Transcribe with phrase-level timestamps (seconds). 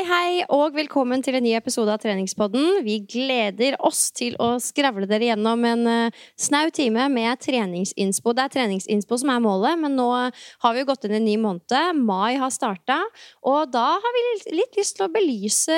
[0.00, 2.78] Hei, hei, og velkommen til en ny episode av Treningspodden.
[2.86, 8.32] Vi gleder oss til å skravle dere gjennom en uh, snau time med treningsinnspo.
[8.32, 11.28] Det er treningsinnspo som er målet, men nå har vi jo gått inn i en
[11.28, 12.00] ny måned.
[12.00, 12.96] Mai har starta,
[13.44, 14.24] og da har vi
[14.56, 15.76] litt lyst til å belyse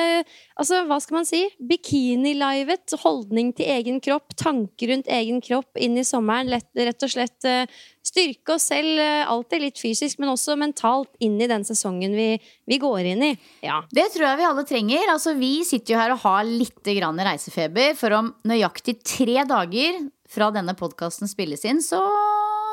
[0.62, 1.40] Altså, hva skal man si?
[1.66, 6.52] Bikini-livet, holdning til egen kropp, tanker rundt egen kropp inn i sommeren.
[6.52, 7.64] Lett, rett og slett uh,
[8.06, 12.28] styrke oss selv, uh, alltid litt fysisk, men også mentalt, inn i den sesongen vi,
[12.68, 13.32] vi går inn i.
[13.64, 13.82] Ja.
[13.90, 15.12] Det tror jeg vi alle trenger.
[15.14, 20.02] Altså, vi sitter jo her og har litt reisefeber, for om nøyaktig tre dager
[20.32, 22.00] fra denne podkasten spilles inn, så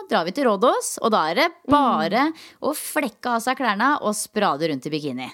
[0.10, 0.98] drar vi til Rådås.
[1.04, 2.40] Og da er det bare mm.
[2.66, 5.30] å flekke av seg klærne og sprade rundt i bikini.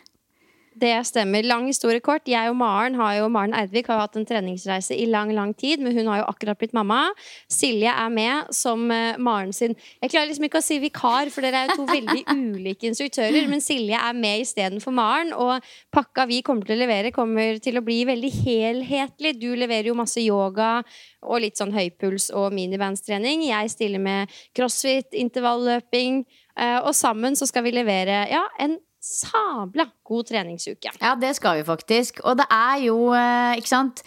[0.75, 1.45] Det stemmer.
[1.47, 2.25] Lang historie kort.
[2.27, 5.79] Jeg og Maren har jo, Maren Eidvik har hatt en treningsreise i lang lang tid,
[5.79, 7.13] men hun har jo akkurat blitt mamma.
[7.51, 11.45] Silje er med som uh, Maren sin Jeg klarer liksom ikke å si vikar, for
[11.45, 12.25] dere er jo to veldig
[12.57, 13.47] ulike instruktører.
[13.47, 15.63] Men Silje er med istedenfor Maren, og
[15.95, 19.37] pakka vi kommer til å levere, kommer til å bli veldig helhetlig.
[19.39, 20.81] Du leverer jo masse yoga
[21.23, 23.47] og litt sånn høypuls og minibandstrening.
[23.47, 26.25] Jeg stiller med crossfit, intervalløping.
[26.59, 28.75] Uh, og sammen så skal vi levere ja, en
[29.05, 30.95] sabla god treningsuke.
[31.01, 32.23] Ja, det skal vi faktisk.
[32.25, 34.05] Og det er jo, eh, ikke sant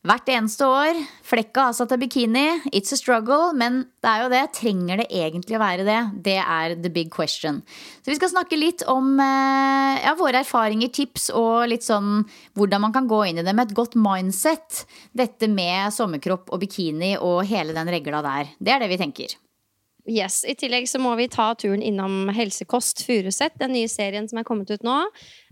[0.00, 0.96] Hvert eneste år.
[1.28, 2.62] Flekka har satt av bikini.
[2.72, 3.52] It's a struggle.
[3.52, 4.40] Men det er jo det.
[4.56, 5.98] Trenger det egentlig å være det?
[6.24, 7.60] Det er the big question.
[8.00, 12.24] Så vi skal snakke litt om eh, ja, våre erfaringer, tips og litt sånn
[12.56, 14.86] hvordan man kan gå inn i det med et godt mindset.
[15.12, 18.56] Dette med sommerkropp og bikini og hele den regla der.
[18.56, 19.36] Det er det vi tenker.
[20.10, 20.42] Yes.
[20.42, 24.46] I tillegg så må vi ta turen innom Helsekost Furuset, den nye serien som er
[24.48, 24.96] kommet ut nå.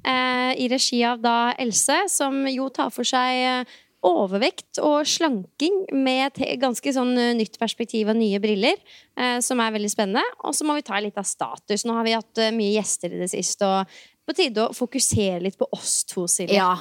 [0.02, 3.76] Eh, I regi av da Else, som jo tar for seg eh,
[4.06, 8.78] overvekt og slanking med et ganske sånn eh, nytt perspektiv og nye briller,
[9.18, 10.26] eh, som er veldig spennende.
[10.46, 11.86] Og så må vi ta litt av status.
[11.86, 15.40] Nå har vi hatt uh, mye gjester i det siste, og på tide å fokusere
[15.46, 16.58] litt på oss to, Silje.
[16.58, 16.76] Ja.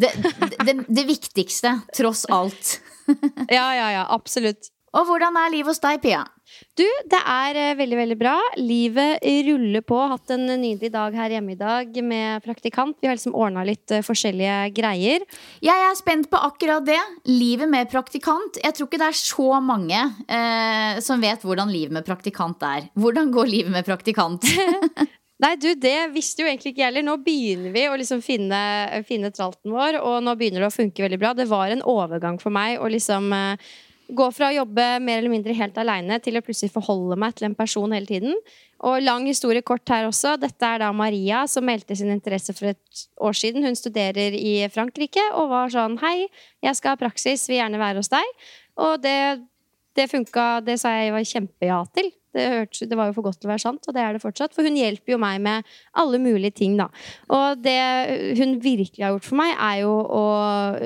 [0.00, 0.12] Det,
[0.64, 2.78] det, det viktigste, tross alt.
[3.58, 4.04] ja, ja, ja.
[4.08, 4.72] Absolutt.
[4.96, 6.24] Og hvordan er livet hos deg, Pia?
[6.78, 8.34] Du, det er eh, veldig, veldig bra.
[8.60, 9.98] Livet ruller på.
[10.12, 12.98] Hatt en nydelig dag her hjemme i dag med praktikant.
[13.00, 15.26] Vi har liksom ordna litt uh, forskjellige greier.
[15.64, 17.00] Jeg er spent på akkurat det.
[17.28, 18.60] Livet med praktikant.
[18.62, 22.90] Jeg tror ikke det er så mange eh, som vet hvordan livet med praktikant er.
[22.98, 24.46] Hvordan går livet med praktikant?
[25.40, 27.06] Nei, du, det visste jo egentlig ikke jeg heller.
[27.06, 28.58] Nå begynner vi å liksom finne,
[29.08, 31.32] finne tralten vår, og nå begynner det å funke veldig bra.
[31.36, 33.70] Det var en overgang for meg å liksom uh,
[34.16, 37.48] gå fra å jobbe mer eller mindre helt aleine til å plutselig forholde meg til
[37.48, 38.36] en person hele tiden.
[38.86, 40.36] Og lang historie kort her også.
[40.40, 43.66] Dette er da Maria som meldte sin interesse for et år siden.
[43.66, 46.30] Hun studerer i Frankrike og var sånn Hei,
[46.64, 48.32] jeg skal ha praksis, vil gjerne være hos deg.
[48.80, 49.18] Og det,
[49.98, 50.48] det funka.
[50.64, 52.10] Det sa jeg var kjempeja til.
[52.30, 54.22] Det, hørte, det var jo for godt til å være sant, og det er det
[54.22, 54.54] fortsatt.
[54.54, 56.86] For hun hjelper jo meg med alle mulige ting, da.
[57.34, 57.80] Og det
[58.38, 60.26] hun virkelig har gjort for meg, er jo å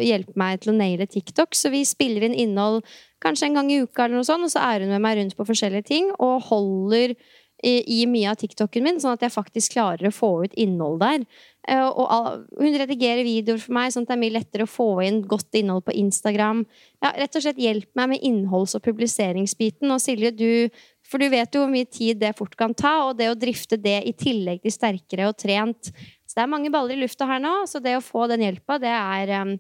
[0.00, 1.52] hjelpe meg til å naile TikTok.
[1.56, 2.80] Så vi spiller inn innhold
[3.24, 5.38] kanskje en gang i uka, eller noe sånt, og så er hun med meg rundt
[5.38, 7.16] på forskjellige ting og holder
[7.64, 10.98] i, i mye av TikToken min, sånn at jeg faktisk klarer å få ut innhold
[11.00, 11.24] der.
[11.68, 14.70] Eh, Og all, hun redigerer videoer for meg, sånn at det er mye lettere å
[14.70, 16.64] få inn godt innhold på Instagram.
[17.00, 19.88] Ja, rett og slett hjelp meg med innholds- og publiseringsbiten.
[19.94, 20.68] Og Silje, du
[21.04, 23.76] For du vet jo hvor mye tid det fort kan ta, og det å drifte
[23.76, 27.42] det i tillegg til sterkere og trent Så det er mange baller i lufta her
[27.44, 29.52] nå, så det å få den hjelpa, det er um,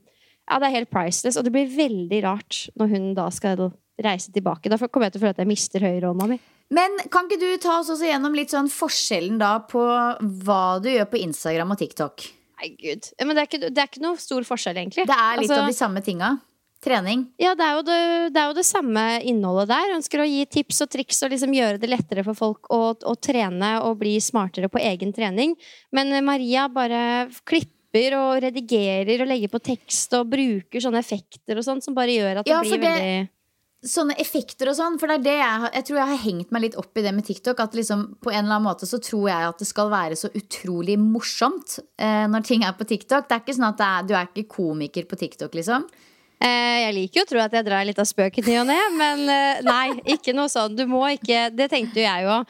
[0.50, 1.38] Ja, det er helt priceless.
[1.40, 3.70] Og det blir veldig rart når hun da skal
[4.04, 4.68] reise tilbake.
[4.72, 6.40] Da kommer jeg til å føle at jeg mister høyrehånda mi.
[6.74, 9.82] Men kan ikke du ta oss også gjennom litt sånn forskjellen da på
[10.44, 12.24] hva du gjør på Instagram og TikTok?
[12.60, 13.10] Nei, gud.
[13.20, 15.06] Men det er, ikke, det er ikke noe stor forskjell, egentlig.
[15.08, 16.34] Det er litt Altså- av de samme tinga.
[16.84, 17.22] Trening.
[17.40, 17.94] Ja, det er, det,
[18.34, 19.86] det er jo det samme innholdet der.
[19.88, 22.80] Jeg ønsker å gi tips og triks og liksom gjøre det lettere for folk å,
[22.92, 25.54] å trene og bli smartere på egen trening.
[25.96, 27.30] Men Maria bare
[27.94, 32.10] klipper og redigerer og legger på tekst og bruker sånne effekter og sånn som bare
[32.10, 33.28] gjør at det Ja, blir det- veldig
[33.84, 36.62] Sånne effekter og sånn, for det er det jeg, jeg tror jeg har hengt meg
[36.62, 37.60] litt opp i det med TikTok.
[37.60, 40.30] At liksom på en eller annen måte så tror jeg at det skal være så
[40.32, 43.28] utrolig morsomt eh, når ting er på TikTok.
[43.28, 45.84] Det er ikke sånn at er, du er ikke komiker på TikTok, liksom.
[46.40, 48.80] Eh, Jeg liker jo å tro at jeg drar litt av spøken i og ne,
[48.96, 50.74] men eh, nei, ikke noe sånn.
[50.74, 52.40] Du må ikke Det tenkte jo jeg jo.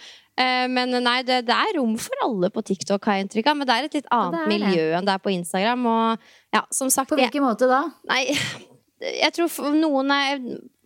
[0.40, 3.56] Eh, Men nei, det, det er rom for alle på TikTok, har jeg inntrykk av.
[3.60, 4.52] Men det er et litt annet det det.
[4.54, 5.86] miljø enn det er på Instagram.
[5.86, 7.82] Og ja, som sagt På jeg, hvilken måte da?
[8.10, 8.22] Nei,
[9.04, 10.40] jeg tror noen er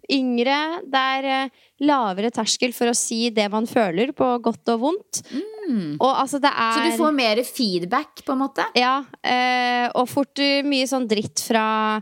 [0.09, 0.59] yngre.
[0.89, 5.23] Det er eh, lavere terskel for å si det man føler, på godt og vondt.
[6.01, 6.77] Og altså, det er Mm.
[6.79, 8.65] Så du får mer feedback, på en måte?
[8.77, 12.01] ja, eh, og fort mye sånn dritt fra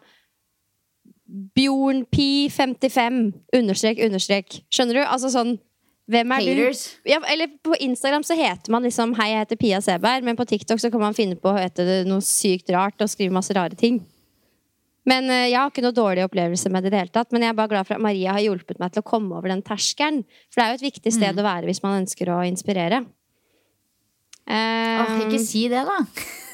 [1.58, 4.60] Bjornpi55 understrek, understrek.
[4.70, 5.02] Skjønner du?
[5.04, 5.56] Altså sånn
[6.06, 6.82] Hvem er Haters.
[7.02, 7.10] du?
[7.10, 10.46] Ja, eller på Instagram så heter man liksom 'Hei, jeg heter Pia Seberg', men på
[10.46, 13.74] TikTok så kan man finne på å hete noe sykt rart og skrive masse rare
[13.74, 14.04] ting.
[15.06, 17.32] Men eh, Jeg har ikke noe dårlig opplevelse med det i det hele tatt.
[17.32, 19.48] Men jeg er bare glad for at Maria har hjulpet meg til å komme over
[19.48, 20.24] den terskelen.
[20.50, 23.04] For det er jo et viktig sted å være hvis man ønsker å inspirere.
[24.46, 25.96] Eh, Åh, ikke si det, da.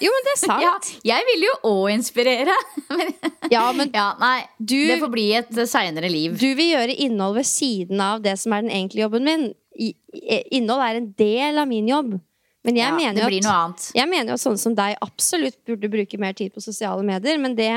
[0.03, 0.63] Jo, men det er sant.
[1.05, 2.55] Ja, jeg vil jo òg inspirere.
[3.53, 6.39] Ja, men ja, nei, Du- det får bli et seinere liv.
[6.41, 9.49] Du vil gjøre innhold ved siden av det som er den egentlige jobben min.
[10.53, 12.15] Innhold er en del av min jobb.
[12.65, 15.57] Men jeg Ja, mener det jo at jeg mener jo at sånne som deg absolutt
[15.67, 17.37] burde bruke mer tid på sosiale medier.
[17.43, 17.69] Men det,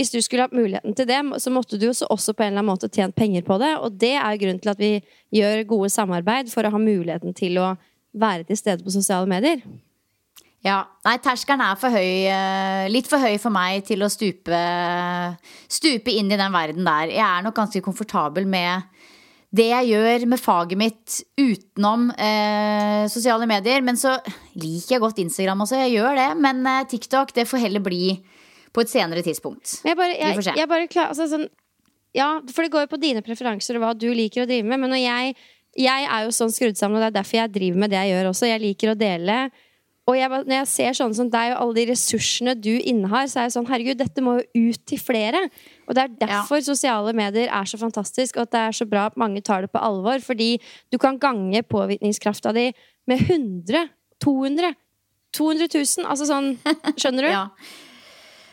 [0.00, 2.70] hvis du skulle hatt muligheten til det, så måtte du også på en eller annen
[2.72, 3.74] måte tjent penger på det.
[3.84, 4.94] Og det er grunnen til at vi
[5.36, 7.74] gjør gode samarbeid for å ha muligheten til å
[8.12, 9.62] være til stede på sosiale medier.
[10.60, 14.58] Ja, nei, terskelen er for høy, eh, litt for høy for meg til å stupe,
[15.72, 17.14] stupe inn i den verden der.
[17.14, 18.84] Jeg er nok ganske komfortabel med
[19.56, 23.80] det jeg gjør med faget mitt utenom eh, sosiale medier.
[23.82, 24.12] Men så
[24.54, 26.28] liker jeg godt Instagram også, jeg gjør det.
[26.44, 28.18] Men eh, TikTok det får heller bli
[28.70, 29.80] på et senere tidspunkt.
[29.82, 30.58] Men jeg bare, Vi får jeg, se.
[30.60, 31.48] jeg bare klar, altså sånn,
[32.14, 34.82] Ja, for det går jo på dine preferanser og hva du liker å drive med.
[34.82, 35.34] Men når jeg,
[35.78, 38.14] jeg er jo sånn skrudd sammen, og det er derfor jeg driver med det jeg
[38.14, 38.48] gjør også.
[38.50, 39.36] Jeg liker å dele.
[40.10, 43.40] Og jeg, når jeg ser sånne som deg og alle de ressursene du innehar, så
[43.40, 45.44] er jeg sånn herregud, dette må jo ut til flere.
[45.86, 49.06] Og det er derfor sosiale medier er så fantastisk, og at det er så bra
[49.10, 50.18] at mange tar det på alvor.
[50.24, 50.56] Fordi
[50.90, 52.70] du kan gange påvirkningskrafta di
[53.10, 53.86] med 100,
[54.24, 54.74] 200,
[55.36, 56.10] 200 000.
[56.10, 56.56] Altså sånn
[56.96, 57.30] Skjønner du?
[57.36, 57.44] Ja.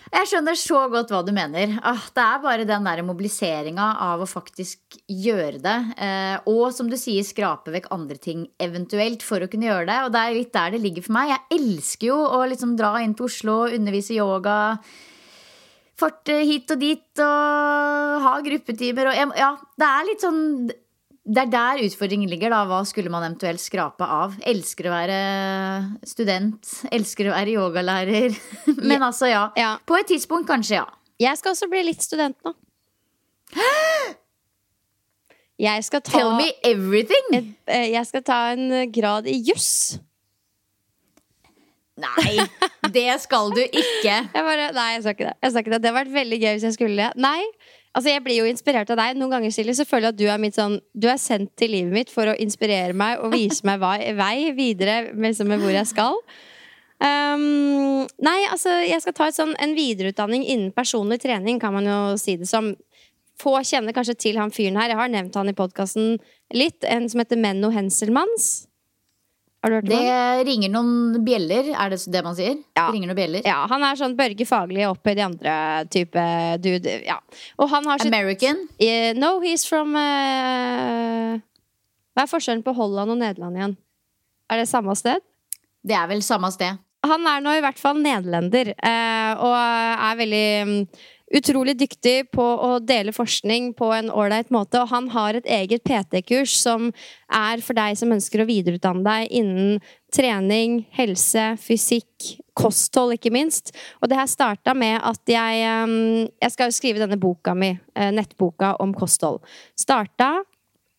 [0.07, 1.73] Jeg skjønner så godt hva du mener.
[1.85, 5.75] Ah, det er bare den der mobiliseringa av å faktisk gjøre det.
[5.99, 9.99] Eh, og som du sier, skrape vekk andre ting eventuelt for å kunne gjøre det.
[10.05, 11.33] Og det er litt der det ligger for meg.
[11.33, 14.57] Jeg elsker jo å liksom dra inn til Oslo, undervise yoga.
[15.97, 20.43] Farte hit og dit og ha gruppetimer og Ja, det er litt sånn
[21.27, 22.53] det er der utfordringen ligger.
[22.53, 24.37] da Hva skulle man eventuelt skrape av?
[24.47, 25.17] Elsker å være
[26.07, 26.71] student.
[26.93, 28.37] Elsker å være yogalærer.
[28.89, 29.49] Men altså, ja.
[29.59, 29.75] Ja.
[29.87, 30.87] På et tidspunkt kanskje, ja.
[31.19, 32.55] Jeg skal også bli litt student nå.
[35.57, 37.31] Jeg skal ta, Tell me everything!
[37.33, 37.47] Et,
[37.89, 39.97] jeg skal ta en grad i juss.
[41.97, 42.43] Nei,
[42.93, 44.19] det skal du ikke.
[44.35, 45.33] Jeg bare, nei, jeg sa ikke det.
[45.41, 45.79] Jeg sa ikke det.
[45.81, 47.09] Det hadde vært veldig gøy hvis jeg skulle det.
[47.17, 47.41] Nei,
[47.97, 49.17] altså jeg blir jo inspirert av deg.
[49.17, 51.73] Noen ganger Silje, så føler jeg at du er, mitt sånn, du er sendt til
[51.73, 55.73] livet mitt for å inspirere meg og vise meg vei, vei videre liksom, med hvor
[55.73, 56.21] jeg skal.
[56.97, 61.99] Um, nei, altså jeg skal ta sånn, en videreutdanning innen personlig trening, kan man jo
[62.21, 62.73] si det som.
[63.37, 64.89] Få kjenner kanskje til han fyren her.
[64.89, 66.15] Jeg har nevnt han i podkasten
[66.57, 66.81] litt.
[66.89, 68.66] En som heter Menno Henselmanns.
[69.67, 70.43] Har du hørt om Det han?
[70.47, 72.55] ringer noen bjeller, er det det man sier?
[72.77, 72.85] Ja.
[72.85, 73.43] Det ringer noen bjeller.
[73.43, 75.55] Ja, han er sånn Børge Faglig opphøyd i andre
[75.91, 76.23] type
[76.63, 76.93] dude.
[77.03, 77.17] Ja.
[77.59, 78.63] Og han har sitt American?
[78.79, 81.35] Uh, no, he's from uh...
[82.15, 83.75] Hva er forskjellen på Holland og Nederland igjen?
[84.47, 85.19] Er det samme sted?
[85.83, 86.79] Det er vel samme sted.
[87.07, 90.79] Han er nå i hvert fall nederlender, uh, og er veldig mm,
[91.35, 94.79] utrolig dyktig på å dele forskning på en ålreit måte.
[94.81, 96.91] Og han har et eget PT-kurs som
[97.33, 99.79] er for deg som ønsker å videreutdanne deg innen
[100.13, 103.73] trening, helse, fysikk, kosthold, ikke minst.
[104.01, 107.75] Og det her starta med at jeg mm, Jeg skal jo skrive denne boka mi,
[107.95, 109.43] eh, nettboka om kosthold.
[109.77, 110.43] Starta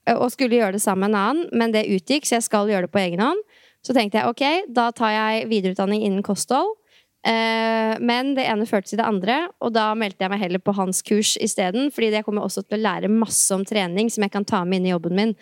[0.06, 2.68] eh, og skulle gjøre det sammen med en annen, men det utgikk, så jeg skal
[2.68, 3.40] gjøre det på egen hånd.
[3.82, 6.77] Så tenkte jeg ok, da tar jeg videreutdanning innen kosthold.
[7.26, 10.74] Eh, men det ene førte til det andre, og da meldte jeg meg heller på
[10.76, 11.90] hans kurs isteden.
[11.94, 14.80] Fordi jeg kommer også til å lære masse om trening som jeg kan ta med
[14.80, 15.36] inn i jobben min.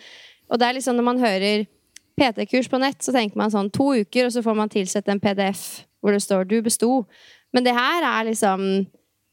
[0.51, 1.67] Og det er liksom når man hører
[2.17, 5.21] PT-kurs på nett, så tenker man sånn to uker, og så får man tilsett en
[5.21, 7.05] PDF hvor det står 'du besto'.
[7.53, 8.87] Men det her er liksom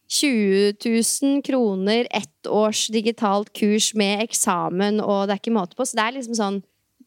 [0.08, 5.84] 20 000 kroner, ett års digitalt kurs med eksamen, og det er ikke måte på.
[5.84, 6.62] Så det er liksom sånn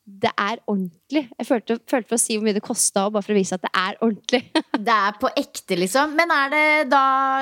[0.07, 1.25] det er ordentlig.
[1.35, 3.63] Jeg følte, følte for å si hvor mye det kosta, bare for å vise at
[3.65, 4.39] det er ordentlig.
[4.87, 6.13] det er på ekte, liksom.
[6.15, 7.01] Men er det da,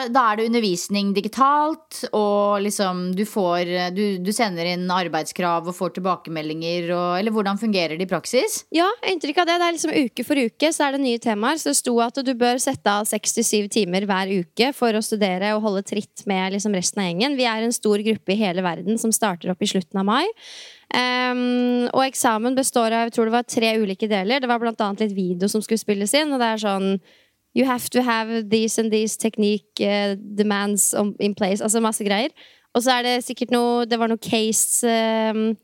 [0.10, 5.77] da er det undervisning digitalt, og liksom du får du, du, sender inn arbeidskrav og
[5.77, 8.63] får tilbakemeldinger, og, Eller hvordan fungerer det i praksis?
[8.74, 9.60] Ja, inntrykk av det.
[9.62, 11.62] Det er liksom uke for uke så er det nye temaer.
[11.62, 15.53] Så det sto at du bør sette av 67 timer hver uke for å studere
[15.53, 17.38] og holde tritt med liksom resten av gjengen.
[17.38, 20.25] Vi er en stor gruppe i hele verden som starter opp i slutten av mai.
[20.94, 24.39] Um, og eksamen består av jeg tror det var tre ulike deler.
[24.39, 26.34] Det var annet litt video som skulle spilles inn.
[26.34, 26.89] Og det er sånn
[27.56, 31.63] You have to have these and these technique uh, demands in place.
[31.63, 32.36] Altså masse greier.
[32.75, 35.56] Og så er det sikkert noe Det var noe case um,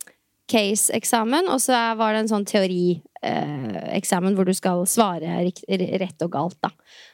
[0.52, 5.46] case-eksamen, og så var det en sånn teorieksamen uh, hvor du skal svare
[6.02, 6.72] rett og galt, da.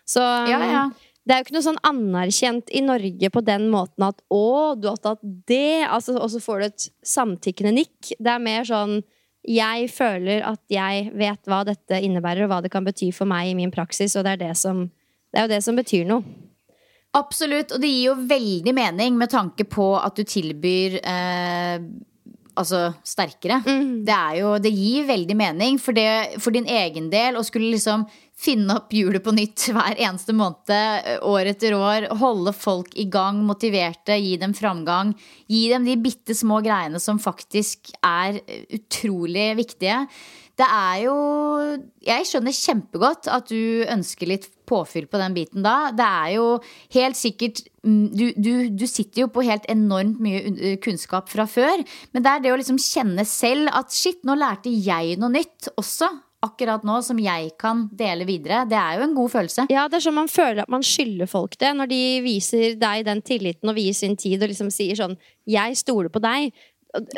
[0.07, 0.85] Så ja, ja.
[1.27, 4.87] Det er jo ikke noe sånn anerkjent i Norge på den måten at 'å, du
[4.87, 8.13] har tatt det', altså, og så får du et samtykkende nikk.
[8.15, 9.01] Det er mer sånn
[9.47, 13.51] jeg føler at jeg vet hva dette innebærer, og hva det kan bety for meg
[13.51, 14.87] i min praksis, og det er, det som,
[15.31, 16.23] det er jo det som betyr noe.
[17.15, 21.79] Absolutt, og det gir jo veldig mening med tanke på at du tilbyr eh,
[22.57, 23.61] altså sterkere.
[23.65, 24.03] Mm.
[24.07, 28.05] Det, jo, det gir veldig mening for, det, for din egen del å skulle liksom
[28.37, 32.09] finne opp hjulet på nytt hver eneste måned, eh, år etter år.
[32.21, 35.15] Holde folk i gang, motiverte, gi dem framgang.
[35.49, 38.39] Gi dem de bitte små greiene som faktisk er
[38.69, 40.07] utrolig viktige.
[40.57, 41.15] Det er jo
[42.01, 45.91] Jeg skjønner kjempegodt at du ønsker litt påfyll på den biten da.
[45.91, 46.45] Det er jo
[46.95, 51.83] helt sikkert mm, du, du, du, sitter jo på helt enormt mye kunnskap fra før.
[52.13, 55.69] Men det er det å liksom kjenne selv at shit, nå lærte jeg noe nytt
[55.75, 56.09] også
[56.45, 58.61] akkurat nå som jeg kan dele videre.
[58.69, 59.65] Det er jo en god følelse.
[59.73, 63.05] Ja, det er sånn man føler at man skylder folk det, når de viser deg
[63.07, 65.17] den tilliten og vier sin tid og liksom sier sånn
[65.47, 66.51] 'Jeg stoler på deg'.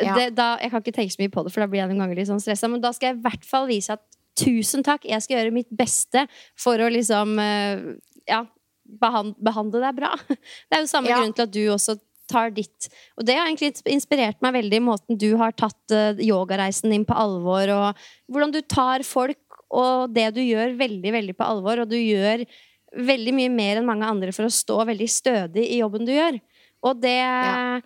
[0.00, 0.14] Ja.
[0.16, 2.02] Det, da, jeg kan ikke tenke så mye på det, for da blir jeg noen
[2.02, 4.02] ganger litt sånn stressa, men da skal jeg i hvert fall vise at
[4.36, 6.26] tusen takk, jeg skal gjøre mitt beste
[6.58, 7.96] for å liksom eh,
[8.28, 8.44] ja,
[8.84, 10.14] behandle deg bra.
[10.68, 11.20] Det er jo samme ja.
[11.20, 11.96] grunn til at du også
[12.30, 12.88] tar ditt.
[13.18, 17.06] Og det har egentlig inspirert meg veldig, i måten du har tatt uh, yogareisen din
[17.08, 19.38] på alvor, og hvordan du tar folk
[19.70, 21.84] og det du gjør, veldig, veldig på alvor.
[21.84, 22.44] Og du gjør
[22.90, 26.40] veldig mye mer enn mange andre for å stå veldig stødig i jobben du gjør.
[26.86, 27.78] Og det ja.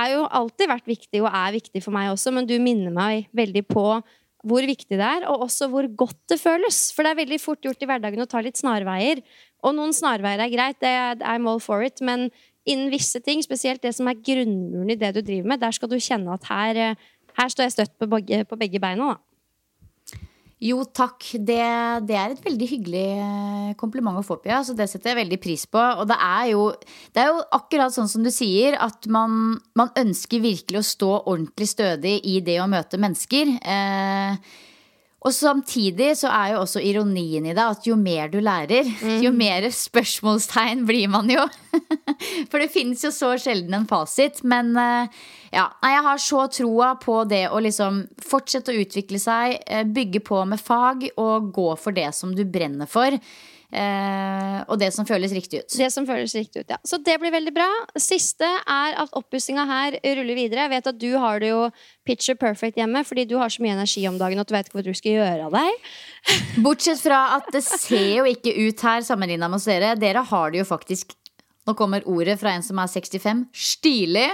[0.00, 3.30] er jo alltid vært viktig, og er viktig for meg også, men du minner meg
[3.36, 3.86] veldig på
[4.48, 6.78] hvor viktig det er, og også hvor godt det føles.
[6.96, 9.20] For det er veldig fort gjort i hverdagen å ta litt snarveier.
[9.60, 12.30] Og noen snarveier er greit, det er, I'm all for it, men
[12.68, 15.90] innen visse ting, spesielt det som er grunnmuren i det du driver med, der skal
[15.90, 19.14] du kjenne at her, eh, her står jeg støtt på begge, på begge beina.
[19.14, 19.18] da.
[20.60, 21.24] Jo, takk.
[21.40, 21.60] Det,
[22.04, 24.58] det, er et veldig hyggelig eh, kompliment å få, Pia.
[24.60, 25.80] Så det setter jeg veldig pris på.
[25.80, 26.66] Og det er jo,
[27.16, 31.12] det er jo akkurat sånn som du sier, at man, man, ønsker virkelig å stå
[31.22, 33.54] ordentlig stødig i det å møte mennesker.
[33.56, 34.52] Eh,
[35.20, 39.18] og samtidig så er jo også ironien i det at jo mer du lærer, mm.
[39.24, 41.44] jo mer spørsmålstegn blir man jo.
[42.50, 44.42] For det finnes jo så sjelden en fasit.
[44.46, 45.22] Men eh,
[45.54, 50.24] ja, jeg har så troa på det å liksom fortsette å utvikle seg, eh, bygge
[50.26, 53.18] på med fag og gå for det som du brenner for.
[53.70, 55.74] Uh, og det som føles riktig ut.
[55.78, 56.78] Det som føles riktig ut, ja.
[56.82, 57.68] Så det blir veldig bra.
[58.02, 60.64] Siste er at oppussinga her ruller videre.
[60.64, 61.68] Jeg vet at du har det jo
[62.06, 64.80] picture perfect hjemme fordi du har så mye energi om dagen at du vet ikke
[64.80, 65.86] hva du skal gjøre av deg.
[66.66, 69.94] Bortsett fra at det ser jo ikke ut her sammenligna med oss dere.
[70.02, 71.14] Dere har det jo faktisk
[71.68, 73.42] Nå kommer ordet fra en som er 65.
[73.52, 74.28] Stilig.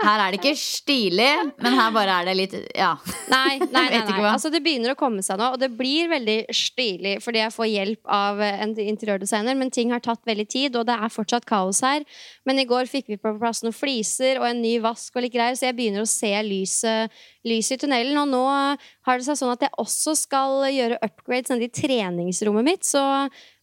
[0.00, 1.28] Her er det ikke stilig,
[1.60, 2.94] men her bare er det litt Ja.
[3.32, 4.22] Nei, nei, nei, nei.
[4.30, 7.68] Altså, det begynner å komme seg nå, og det blir veldig stilig fordi jeg får
[7.70, 11.82] hjelp av en interiørdesigner, men ting har tatt veldig tid, og det er fortsatt kaos
[11.84, 12.06] her.
[12.48, 15.34] Men i går fikk vi på plass noen fliser og en ny vask og litt
[15.36, 18.16] greier, så jeg begynner å se lyset, lys i tunnelen.
[18.22, 22.66] Og nå har det seg sånn at jeg også skal gjøre upgrades nede i treningsrommet
[22.66, 23.04] mitt, så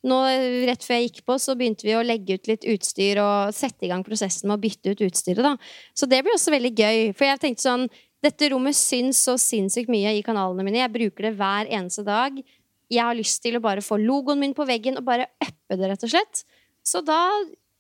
[0.04, 0.20] nå
[0.68, 3.88] rett før jeg gikk på, så begynte vi å legge ut litt utstyr og sette
[3.88, 5.54] i gang prosessen med å bytte ut utstyret, da.
[5.96, 7.00] Så det blir også veldig gøy.
[7.16, 7.88] For jeg tenkte sånn
[8.24, 10.80] Dette rommet syns så sinnssykt mye i kanalene mine.
[10.80, 12.38] Jeg bruker det hver eneste dag.
[12.88, 15.90] Jeg har lyst til å bare få logoen min på veggen og bare uppe det,
[15.92, 16.46] rett og slett.
[16.88, 17.20] Så da,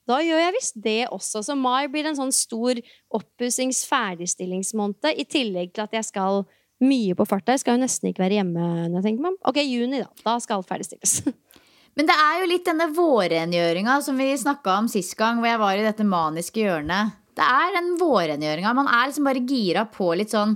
[0.03, 1.45] da gjør jeg visst det også.
[1.47, 2.81] Så mai blir en sånn stor
[3.15, 6.43] oppussings ferdigstillingsmåned, i tillegg til at jeg skal
[6.83, 7.55] mye på farta.
[7.55, 9.41] Jeg skal jo nesten ikke være hjemme når jeg tenker meg om.
[9.47, 10.11] Ok, juni, da.
[10.25, 11.21] Da skal ferdigstilles.
[11.97, 15.61] Men det er jo litt denne vårrengjøringa som vi snakka om sist gang, hvor jeg
[15.61, 17.19] var i dette maniske hjørnet.
[17.37, 18.73] Det er den vårrengjøringa.
[18.77, 20.55] Man er liksom bare gira på litt sånn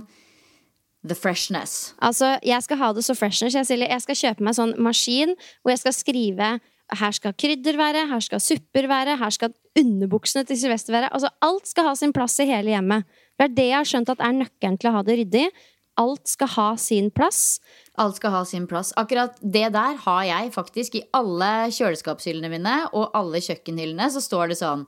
[1.06, 1.94] the freshness.
[2.02, 3.54] Altså, jeg skal ha det så freshness.
[3.54, 3.86] Jeg, Silje.
[3.86, 6.50] jeg skal kjøpe meg sånn maskin hvor jeg skal skrive
[6.96, 11.10] her skal krydder være, her skal supper være, her skal underbuksene til Sylvester være.
[11.12, 13.04] Altså, alt skal ha sin plass i hele hjemmet.
[13.36, 15.44] Det er det jeg har skjønt at er nøkkelen til å ha det ryddig.
[16.00, 17.58] Alt skal ha sin plass.
[17.98, 18.92] Alt skal ha sin plass.
[19.00, 24.10] Akkurat det der har jeg faktisk i alle kjøleskapshyllene mine og alle kjøkkenhyllene.
[24.14, 24.84] Så står det sånn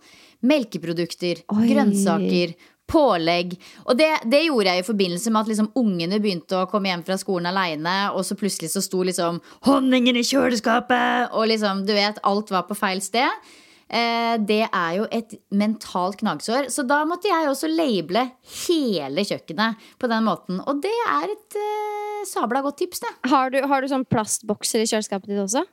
[0.47, 1.65] melkeprodukter, Oi.
[1.73, 2.55] grønnsaker,
[2.91, 3.55] pålegg.
[3.87, 7.05] Og det, det gjorde jeg i forbindelse med at liksom ungene begynte å komme hjem
[7.07, 11.95] fra skolen aleine, og så plutselig så sto liksom honningen i kjøleskapet, og liksom, du
[11.97, 13.51] vet, alt var på feil sted.
[13.91, 16.69] Eh, det er jo et mentalt knagsår.
[16.71, 18.29] Så da måtte jeg også labele
[18.69, 20.63] hele kjøkkenet på den måten.
[20.71, 23.13] Og det er et eh, sabla godt tips, det.
[23.33, 25.67] Har du, har du sånn plastbokser i kjøleskapet ditt også?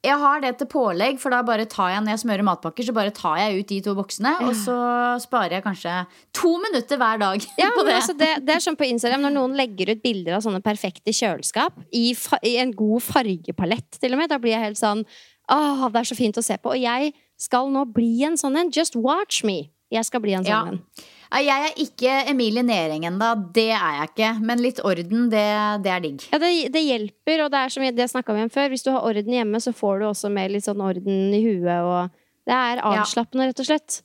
[0.00, 2.92] Jeg har det til pålegg, for da bare tar jeg når jeg smører matpakker, så
[2.96, 4.76] bare tar jeg ut de to boksene, og så
[5.20, 5.96] sparer jeg kanskje
[6.38, 7.98] to minutter hver dag Ja, på det.
[7.98, 11.12] altså det, det er sånn på Instagram Når noen legger ut bilder av sånne perfekte
[11.12, 12.14] kjøleskap i,
[12.48, 15.04] i en god fargepalett, til og med, da blir jeg helt sånn
[15.50, 16.70] Åh, det er så fint å se på.
[16.72, 17.10] Og jeg
[17.40, 18.70] skal nå bli en sånn en.
[18.74, 19.70] Just watch me.
[19.90, 20.74] Jeg skal bli en sånn Ja.
[20.74, 20.82] en.
[21.30, 24.30] Jeg er ikke Emilie Næring ennå, det er jeg ikke.
[24.42, 25.44] Men litt orden, det,
[25.84, 26.24] det er digg.
[26.32, 28.68] Ja, det, det hjelper, og det er som det snakka vi om før.
[28.72, 31.70] Hvis du har orden hjemme, så får du også med litt sånn orden i huet,
[31.86, 32.10] og
[32.50, 34.00] det er avslappende, rett og slett.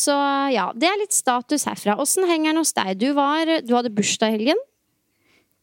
[0.00, 0.14] Så
[0.54, 1.98] ja, det er litt status herfra.
[2.00, 2.94] Åssen henger den hos deg?
[3.00, 4.60] Du, var, du hadde bursdag i helgen.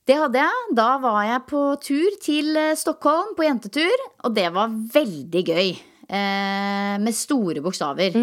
[0.07, 0.67] Det hadde jeg.
[0.77, 5.71] Da var jeg på tur til eh, Stockholm på jentetur, og det var veldig gøy.
[6.07, 8.15] Eh, med store bokstaver.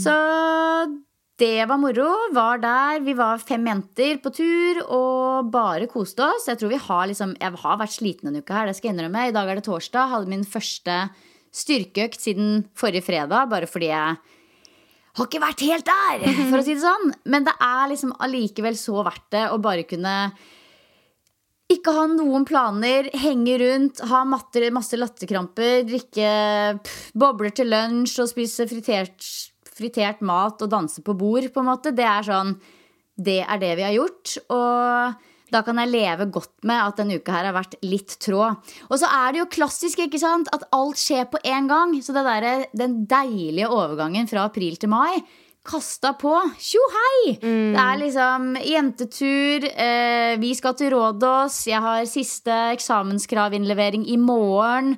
[0.00, 0.14] Så
[1.38, 2.08] det var moro.
[2.34, 3.00] Var der.
[3.04, 6.48] Vi var fem jenter på tur og bare koste oss.
[6.48, 8.96] Jeg tror vi har liksom Jeg har vært sliten en uke her, det skal jeg
[8.96, 9.28] innrømme.
[9.28, 10.10] I dag er det torsdag.
[10.10, 11.10] Hadde min første
[11.54, 14.16] styrkeøkt siden forrige fredag, bare fordi jeg
[15.18, 17.12] har ikke vært helt der, for å si det sånn.
[17.26, 20.14] Men det er liksom allikevel så verdt det å bare kunne
[21.68, 26.30] ikke ha noen planer, henge rundt, ha matter, masse latterkramper, drikke
[27.18, 29.26] bobler til lunsj og spise fritert,
[29.76, 31.92] fritert mat og danse på bord, på en måte.
[31.92, 32.56] Det er sånn
[33.18, 34.36] Det er det vi har gjort.
[34.54, 38.44] Og da kan jeg leve godt med at denne uka her har vært litt trå.
[38.88, 41.96] Og så er det jo klassisk ikke sant, at alt skjer på én gang.
[42.00, 45.18] Så det der, den deilige overgangen fra april til mai
[45.68, 46.32] kasta på.
[46.60, 47.36] Tjo hei!
[47.42, 49.66] Det er liksom jentetur.
[49.68, 51.60] Eh, vi skal til Rådås.
[51.68, 54.96] Jeg har siste eksamenskravinnlevering i morgen.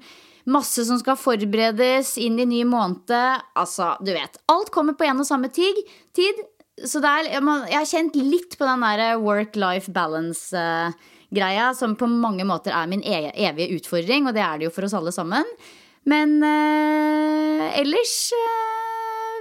[0.50, 3.42] Masse som skal forberedes inn i ny måned.
[3.58, 4.40] Altså, du vet.
[4.50, 5.82] Alt kommer på en og samme tid.
[6.16, 6.40] tid.
[6.80, 12.72] Så er, jeg har kjent litt på den der work-life balance-greia, som på mange måter
[12.72, 15.44] er min e evige utfordring, og det er det jo for oss alle sammen.
[16.08, 18.99] Men eh, ellers eh,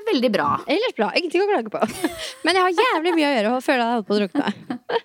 [0.09, 0.47] veldig bra.
[0.69, 1.09] Ellers bra.
[1.17, 1.81] Ingenting å klage på.
[2.45, 4.53] Men jeg har jævlig mye å gjøre og føler jeg holder på å drukne.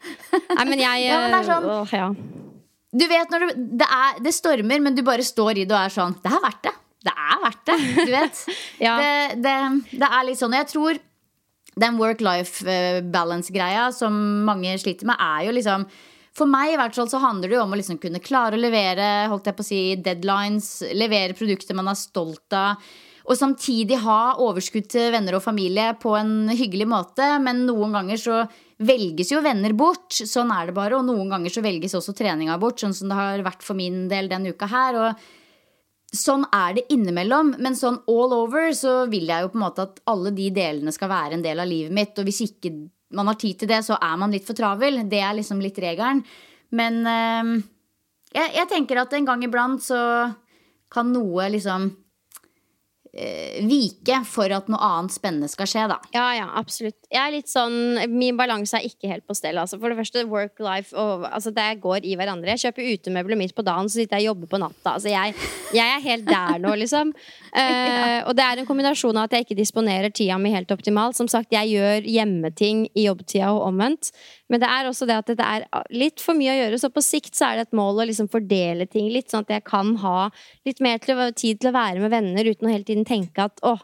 [0.59, 2.09] Nei, men jeg Ja, men det er sånn- åh, ja.
[2.95, 5.81] Du vet når du, det, er, det stormer, men du bare står i det og
[5.81, 6.73] er sånn Det er verdt det.
[7.05, 7.77] Det er verdt det.
[7.99, 8.45] Du vet.
[8.87, 8.95] Ja.
[9.01, 9.57] det, det,
[9.99, 10.55] det er litt sånn.
[10.55, 11.03] Og jeg tror
[11.85, 12.77] den work-life
[13.13, 15.87] balance-greia som mange sliter med, er jo liksom
[16.35, 18.61] for meg i hvert fall så handler det jo om å liksom kunne klare å
[18.63, 22.83] levere holdt jeg på å si, deadlines, levere produkter man er stolt av.
[23.25, 27.25] Og samtidig ha overskudd til venner og familie på en hyggelig måte.
[27.41, 28.43] Men noen ganger så
[28.85, 30.13] velges jo venner bort.
[30.13, 30.99] Sånn er det bare.
[30.99, 34.05] Og noen ganger så velges også treninga bort, sånn som det har vært for min
[34.13, 35.01] del denne uka her.
[35.01, 35.25] Og
[36.15, 37.55] sånn er det innimellom.
[37.65, 40.93] Men sånn all over så vil jeg jo på en måte at alle de delene
[40.93, 42.13] skal være en del av livet mitt.
[42.21, 42.77] Og hvis ikke
[43.17, 45.01] man har tid til det, så er man litt for travel.
[45.09, 46.21] Det er liksom litt regelen.
[46.77, 47.57] Men øh,
[48.37, 50.01] jeg, jeg tenker at en gang iblant så
[50.93, 51.89] kan noe liksom
[53.15, 55.99] vike for at noe annet spennende skal skje, da.
[56.15, 56.97] Ja, ja, absolutt.
[57.13, 59.59] Jeg er litt sånn, Min balanse er ikke helt på stell.
[59.61, 59.79] Altså.
[59.79, 62.55] For det første, work life og, altså, Det går i hverandre.
[62.55, 64.97] Jeg kjøper utemøbler midt på dagen, så sitter jeg og jobber på natta.
[64.97, 65.35] Altså, jeg,
[65.77, 67.15] jeg er helt der nå, liksom.
[67.55, 71.19] Uh, og det er en kombinasjon av at jeg ikke disponerer tida mi helt optimalt.
[71.19, 74.11] Som sagt, jeg gjør hjemmeting i jobbtida og omvendt.
[74.53, 77.03] Men det er også det at det er litt for mye å gjøre, så på
[77.05, 79.95] sikt så er det et mål å liksom fordele ting litt, sånn at jeg kan
[80.03, 80.29] ha
[80.69, 83.65] litt mer til, tid til å være med venner uten å hele tiden tenke at
[83.65, 83.81] åh,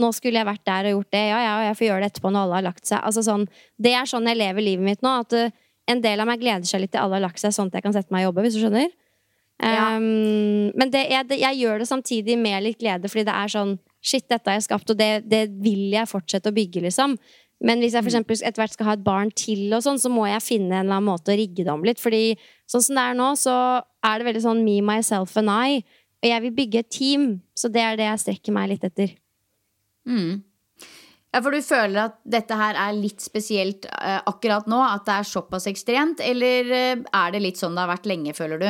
[0.00, 1.22] nå skulle jeg vært der og gjort det.
[1.30, 2.98] Ja, ja, og jeg får gjøre det etterpå når alle har lagt seg.
[3.06, 3.46] Altså sånn,
[3.78, 5.12] det er sånn jeg lever livet mitt nå.
[5.22, 5.54] At uh,
[5.90, 7.86] en del av meg gleder seg litt til alle har lagt seg, sånn at jeg
[7.86, 8.46] kan sette meg og jobbe.
[8.46, 8.90] Hvis du skjønner.
[9.62, 9.94] Ja.
[9.94, 13.58] Um, men det, jeg, det, jeg, gjør det samtidig med litt glede, fordi det er
[13.58, 17.14] sånn Shit, dette har jeg skapt, og det, det vil jeg fortsette å bygge, liksom.
[17.64, 20.10] Men hvis jeg for eksempel etter hvert skal ha et barn til, og sånn, så
[20.12, 22.00] må jeg finne en eller annen måte å rigge det om litt.
[22.02, 22.36] Fordi
[22.68, 23.54] sånn som det er nå, så
[24.04, 25.78] er det veldig sånn me, myself and I.
[26.24, 29.16] Og jeg vil bygge et team, så det er det jeg strekker meg litt etter.
[30.08, 30.42] Mm.
[31.34, 34.78] Ja, For du føler at dette her er litt spesielt uh, akkurat nå?
[34.84, 36.20] At det er såpass ekstremt?
[36.22, 38.68] Eller uh, er det litt sånn det har vært lenge, føler du?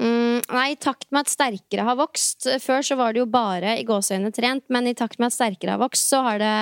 [0.00, 2.48] Mm, nei, i takt med at sterkere har vokst.
[2.64, 5.76] Før så var det jo bare i gåseøynene trent, men i takt med at sterkere
[5.76, 6.54] har vokst, så har det,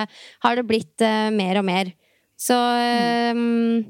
[0.43, 1.93] har det blitt uh, mer og mer.
[2.39, 3.87] Så mm.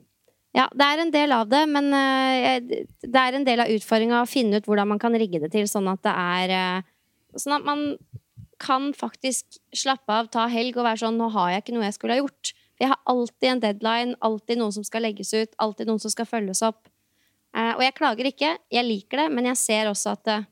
[0.58, 4.30] Ja, det er en del av det, men det er en del av utfordringa å
[4.30, 6.88] finne ut hvordan man kan rigge det til sånn at det er
[7.38, 7.84] Sånn at man
[8.60, 11.96] kan faktisk slappe av, ta helg og være sånn Nå har jeg ikke noe jeg
[11.96, 12.54] skulle ha gjort.
[12.80, 16.28] Jeg har alltid en deadline, alltid noen som skal legges ut, alltid noen som skal
[16.28, 16.89] følges opp.
[17.58, 20.48] Eh, og jeg klager ikke, jeg liker det, men jeg ser også at eh,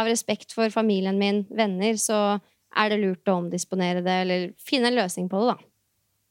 [0.00, 2.38] av respekt for familien min, venner, så
[2.78, 5.70] er det lurt å omdisponere det, eller finne en løsning på det, da.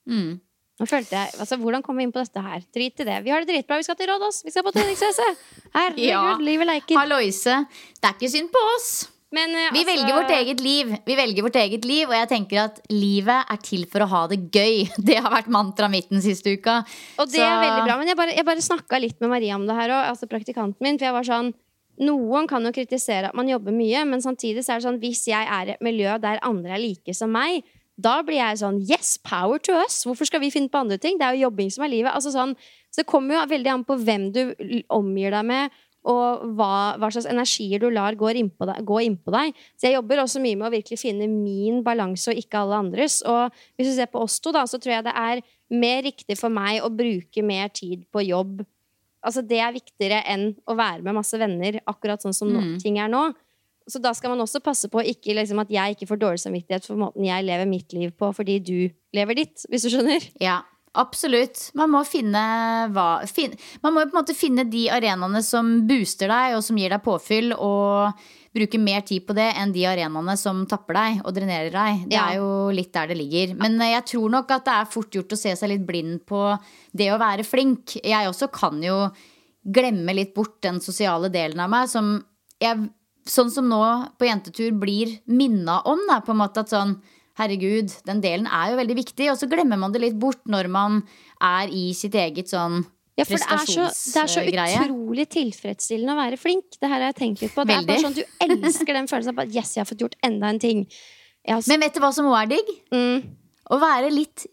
[0.09, 0.37] Mm.
[0.79, 2.61] Nå følte jeg, altså Hvordan kom vi inn på dette her?
[2.73, 3.17] Drit i det.
[3.25, 3.81] Vi har det dritbra.
[3.81, 4.37] Vi skal til Rådås.
[4.47, 5.25] Vi skal på treningsreise.
[5.75, 6.21] Herregud, Ja.
[6.39, 6.95] livet leker.
[6.95, 7.57] Halloise.
[7.99, 8.87] Det er ikke synd på oss.
[9.31, 10.93] Men, uh, Vi altså- velger vårt eget liv.
[11.05, 14.27] Vi velger vårt eget liv, Og jeg tenker at livet er til for å ha
[14.27, 14.89] det gøy.
[15.05, 16.79] Det har vært mantraet mitt den siste uka.
[17.19, 17.97] Og det Så- er veldig bra.
[17.97, 20.81] Men jeg bare, jeg bare snakka litt med Maria om det her òg, altså praktikanten
[20.81, 20.97] min.
[20.97, 21.53] For jeg var sånn
[21.99, 25.25] Noen kan jo kritisere at man jobber mye, men samtidig så er det sånn hvis
[25.27, 27.65] jeg er i et miljø der andre er like som meg,
[27.99, 30.05] da blir jeg sånn Yes, power to us!
[30.07, 31.17] Hvorfor skal vi finne på andre ting?
[31.19, 32.13] Det er jo jobbing som er livet.
[32.15, 32.55] Altså sånn,
[32.87, 34.55] så det kommer jo veldig an på hvem du
[34.89, 35.71] omgir deg med,
[36.07, 39.57] og hva, hva slags energier du lar gå innpå deg, gå innpå deg.
[39.75, 43.19] Så jeg jobber også mye med å virkelig finne min balanse og ikke alle andres.
[43.27, 45.41] Og hvis du ser på oss to, da, så tror jeg det er
[45.75, 48.63] mer riktig for meg å bruke mer tid på jobb.
[49.25, 52.79] Altså Det er viktigere enn å være med masse venner, akkurat sånn som Mm.
[52.79, 53.33] ting er nå.
[53.89, 56.85] Så da skal man også passe på ikke, liksom, at jeg ikke får dårlig samvittighet
[56.85, 60.21] for måten jeg lever mitt liv på, fordi du lever ditt, hvis du skjønner.
[60.39, 60.61] Ja,
[60.97, 61.69] absolutt.
[61.77, 62.41] Man må finne
[62.93, 66.77] hva fin, Man må på en måte finne de arenaene som booster deg, og som
[66.77, 68.13] gir deg påfyll, og
[68.55, 72.05] bruke mer tid på det enn de arenaene som tapper deg og drenerer deg.
[72.09, 72.27] Det Ja.
[72.31, 73.55] er jo litt der det ligger.
[73.55, 76.25] Men eh, jeg tror nok at det er fort gjort å se seg litt blind
[76.25, 76.59] på
[76.95, 77.97] det å være flink.
[78.03, 79.11] Jeg også kan jo
[79.69, 82.23] glemme litt bort den sosiale delen av meg som
[82.59, 82.89] jeg
[83.29, 83.77] Sånn som nå
[84.17, 86.95] på jentetur blir minna om, da, på en måte at sånn
[87.39, 90.67] Herregud, den delen er jo veldig viktig, og så glemmer man det litt bort når
[90.71, 91.01] man
[91.39, 92.81] er i sitt eget sånn
[93.19, 96.77] Ja, for det er, så, det er så utrolig tilfredsstillende å være flink.
[96.79, 97.65] Det her har jeg tenkt litt på.
[97.67, 100.03] Det er bare sånn at Du elsker den følelsen av at yes, jeg har fått
[100.05, 100.85] gjort enda en ting.
[101.47, 102.71] Har, Men vet du hva som òg er digg?
[102.95, 103.27] mm,
[103.75, 104.45] Å være litt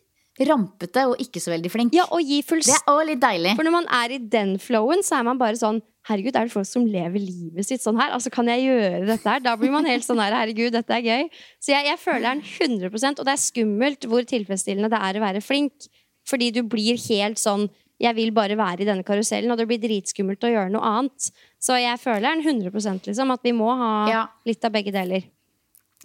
[0.47, 1.95] rampete og ikke så veldig flink.
[1.97, 2.69] ja, og gi fullst...
[2.69, 3.55] Det er òg litt deilig.
[3.57, 6.53] For når man er i den flowen, så er man bare sånn Herregud, er det
[6.55, 8.13] folk som lever livet sitt sånn her?
[8.15, 9.41] Altså, Kan jeg gjøre dette her?
[9.43, 11.25] Da blir man helt sånn her, herregud, dette er gøy.
[11.59, 15.25] Så jeg, jeg føler den 100% og det er skummelt hvor tilfredsstillende det er å
[15.25, 15.89] være flink.
[16.27, 19.79] Fordi du blir helt sånn Jeg vil bare være i denne karusellen, og det blir
[19.81, 21.31] dritskummelt å gjøre noe annet.
[21.59, 24.27] Så jeg føler den 100% liksom, at vi må ha Ja.
[24.45, 25.25] litt av begge deler.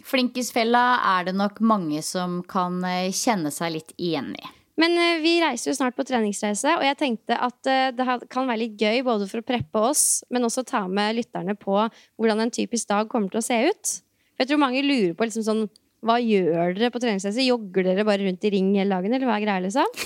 [0.07, 4.47] Flinkisfella er det nok mange som kan eh, kjenne seg litt igjen i.
[4.79, 8.47] Men eh, vi reiser jo snart på treningsreise, og jeg tenkte at eh, det kan
[8.47, 12.45] være litt gøy både for å preppe oss, men også ta med lytterne på hvordan
[12.45, 13.95] en typisk dag kommer til å se ut.
[14.35, 15.65] For jeg tror mange lurer på liksom sånn
[16.01, 17.43] Hva gjør dere på treningsreise?
[17.45, 19.99] Jogger dere bare rundt i ring hele dagen, eller hva er greia, liksom?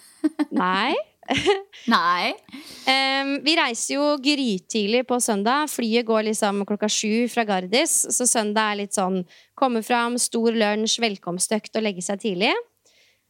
[0.62, 0.92] Nei.
[1.92, 2.32] Nei.
[2.88, 5.68] Um, vi reiser jo grytidlig på søndag.
[5.72, 8.00] Flyet går liksom klokka sju fra Gardis.
[8.12, 9.22] Så søndag er litt sånn
[9.58, 12.52] komme fram, stor lunsj, velkomstøkt og legge seg tidlig.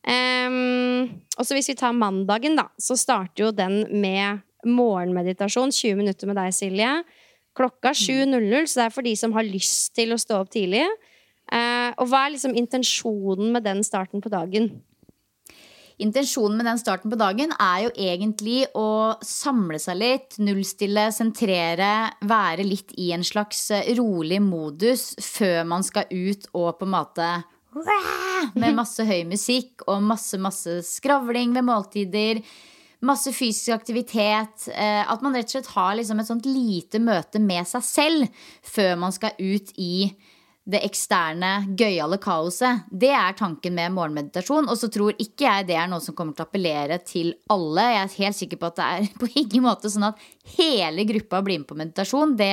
[0.08, 5.74] Em, og så hvis vi tar mandagen, da, så starter jo den med morgenmeditasjon.
[5.74, 6.92] 20 minutter med deg, Silje.
[7.58, 10.84] Klokka 7.00, så det er for de som har lyst til å stå opp tidlig.
[11.48, 14.68] Uh, og hva er liksom intensjonen med den starten på dagen?
[15.98, 21.92] intensjonen med den starten på dagen er jo egentlig å samle seg litt, nullstille, sentrere,
[22.28, 26.94] være litt i en slags eh, rolig modus før man skal ut og på en
[26.94, 27.30] måte
[28.58, 32.42] med masse høy musikk og masse, masse skravling ved måltider.
[33.04, 34.70] Masse fysisk aktivitet.
[34.72, 38.42] Eh, at man rett og slett har liksom et sånt lite møte med seg selv
[38.66, 40.10] før man skal ut i
[40.68, 42.84] det eksterne, gøyale kaoset.
[42.92, 44.68] Det er tanken med morgenmeditasjon.
[44.68, 47.86] Og så tror ikke jeg det er noe som kommer til å appellere til alle.
[47.94, 50.28] Jeg er helt sikker på at det er på ingen måte sånn at
[50.58, 52.36] hele gruppa blir med på meditasjon.
[52.36, 52.52] Det,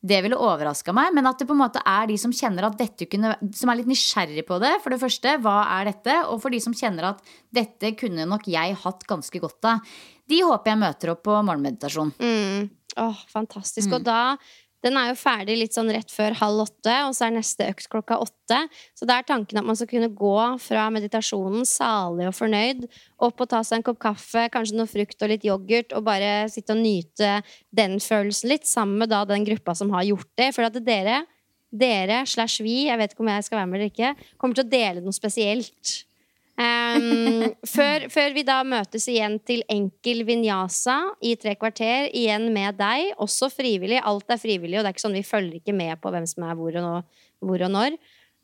[0.00, 1.12] det ville overraska meg.
[1.16, 3.80] Men at det på en måte er de som kjenner at dette kunne Som er
[3.80, 4.72] litt nysgjerrig på det.
[4.84, 6.16] For det første, hva er dette?
[6.32, 9.92] Og for de som kjenner at dette kunne nok jeg hatt ganske godt av.
[10.30, 12.14] De håper jeg møter opp på morgenmeditasjon.
[12.22, 12.70] Mm.
[13.00, 13.92] Åh, fantastisk.
[13.96, 14.36] Og da
[14.84, 17.88] den er jo ferdig litt sånn rett før halv åtte, og så er neste økt
[17.92, 18.60] klokka åtte.
[18.96, 22.86] Så da er tanken at man skal kunne gå fra meditasjonen salig og fornøyd
[23.20, 26.48] opp og ta seg en kopp kaffe, kanskje noe frukt og litt yoghurt, og bare
[26.52, 27.40] sitte og nyte
[27.76, 30.50] den følelsen litt, sammen med da den gruppa som har gjort det.
[30.56, 31.22] For at dere,
[31.70, 34.66] dere slash vi, jeg vet ikke om jeg skal være med eller ikke, kommer til
[34.66, 36.00] å dele noe spesielt.
[36.60, 42.76] Um, før, før, vi da møtes igjen til enkel vinyasa i tre kvarter, igjen med
[42.76, 44.02] deg, også frivillig.
[44.04, 46.44] Alt er frivillig, og det er ikke sånn vi følger ikke med på hvem som
[46.44, 47.96] er hvor og, nå, hvor og når.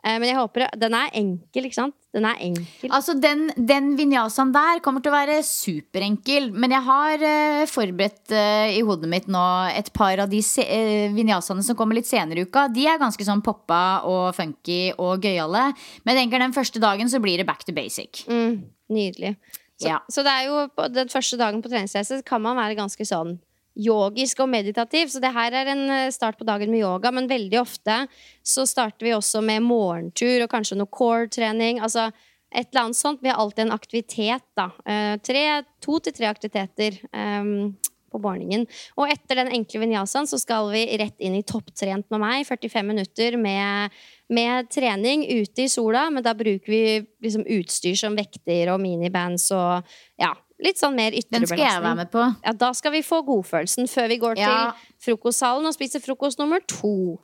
[0.06, 1.96] Eh, men jeg håper Den er enkel, ikke sant?
[2.14, 2.90] Den er enkel.
[2.94, 6.48] Altså, den, den vinyasaen der kommer til å være superenkel.
[6.54, 9.42] Men jeg har uh, forberedt uh, i hodet mitt nå
[9.74, 12.68] et par av de uh, vinyasaene som kommer litt senere i uka.
[12.72, 15.68] De er ganske sånn poppa og funky og gøyale.
[16.06, 18.24] Men jeg tenker den første dagen så blir det back to basic.
[18.30, 18.62] Mm,
[18.96, 19.36] nydelig.
[19.76, 19.98] Så, ja.
[20.08, 23.36] så, det er jo den første dagen på treningsreise kan man være ganske sånn
[23.76, 25.10] yogisk og meditativ.
[25.12, 28.04] Så det her er en eh, start på dagen med yoga, men veldig ofte
[28.46, 31.82] så starter vi også med morgentur og kanskje noe core-trening.
[31.84, 32.08] Altså
[32.54, 33.20] et eller annet sånt.
[33.22, 34.70] Vi har alltid en aktivitet, da.
[34.86, 35.44] Eh, tre,
[35.82, 37.74] to til tre aktiviteter um,
[38.12, 38.64] på morgenen.
[38.96, 42.46] Og etter den enkle vinyasaen så skal vi rett inn i topptrent med meg.
[42.48, 43.96] 45 minutter med,
[44.32, 46.82] med trening ute i sola, men da bruker vi
[47.26, 51.82] liksom utstyr som vekter og minibands og ja, Litt sånn mer ytre Den skal jeg
[51.84, 52.22] være med på.
[52.44, 54.52] Ja, Da skal vi få godfølelsen før vi går ja.
[54.52, 57.18] til frokostsalen og spiser frokost nummer to.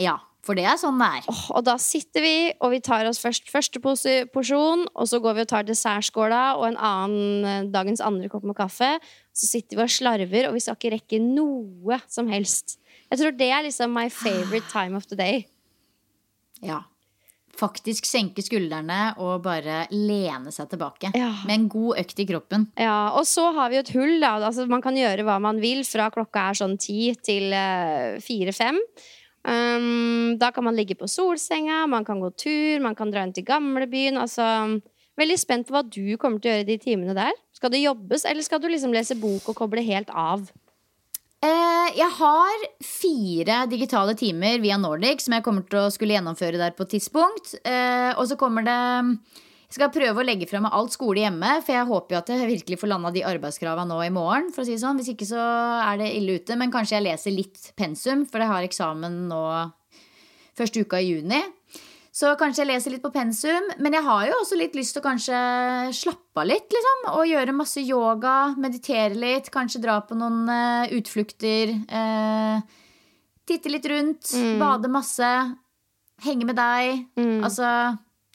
[0.00, 0.16] Ja,
[0.46, 1.28] for det er sånn det er.
[1.32, 5.36] Oh, og da sitter vi, og vi tar oss først første porsjon, og så går
[5.36, 8.94] vi og tar dessertskåla og en annen dagens andre kopp med kaffe.
[9.36, 12.78] Så sitter vi og slarver, og vi skal ikke rekke noe som helst.
[13.10, 15.44] Jeg tror det er liksom my favorite time of the day.
[16.64, 16.86] Ja
[17.58, 21.12] faktisk senke skuldrene og bare lene seg tilbake.
[21.16, 21.32] Ja.
[21.48, 22.66] Med en god økt i kroppen.
[22.80, 24.36] Ja, Og så har vi jo et hull, da.
[24.38, 28.80] Altså, man kan gjøre hva man vil fra klokka er sånn ti til uh, fire-fem.
[29.46, 33.34] Um, da kan man ligge på solsenga, man kan gå tur, man kan dra inn
[33.36, 34.18] til gamlebyen.
[34.18, 34.44] Altså,
[35.20, 37.34] veldig spent på hva du kommer til å gjøre de timene der.
[37.56, 40.48] Skal det jobbes, eller skal du liksom lese bok og koble helt av?
[41.46, 46.58] Eh, jeg har fire digitale timer via Nordic som jeg kommer til å skulle gjennomføre
[46.60, 47.54] der på et tidspunkt.
[47.62, 48.78] Eh, og så kommer det
[49.66, 52.28] Jeg skal prøve å legge fra meg alt skole hjemme, for jeg håper jo at
[52.30, 54.52] jeg virkelig får landa de arbeidskravene nå i morgen.
[54.54, 55.00] For å si det sånn.
[55.00, 55.42] Hvis ikke så
[55.82, 56.54] er det ille ute.
[56.56, 59.42] Men kanskje jeg leser litt pensum, for jeg har eksamen nå
[60.56, 61.42] første uka i juni.
[62.16, 63.66] Så kanskje jeg leser litt på pensum.
[63.82, 65.38] Men jeg har jo også litt lyst til å kanskje
[65.98, 67.04] slappe av litt, liksom.
[67.12, 71.74] Og gjøre masse yoga, meditere litt, kanskje dra på noen uh, utflukter.
[71.90, 72.64] Uh,
[73.46, 74.56] titte litt rundt, mm.
[74.62, 75.32] bade masse.
[76.24, 77.04] Henge med deg.
[77.20, 77.44] Mm.
[77.44, 77.68] Altså,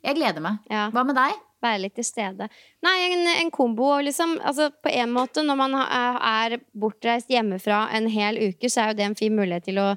[0.06, 0.62] jeg gleder meg.
[0.70, 0.86] Ja.
[0.94, 1.42] Hva med deg?
[1.62, 2.52] Være litt til stede.
[2.86, 4.38] Nei, en, en kombo, liksom.
[4.46, 9.02] Altså, på en måte, når man er bortreist hjemmefra en hel uke, så er jo
[9.02, 9.92] det en fin mulighet til å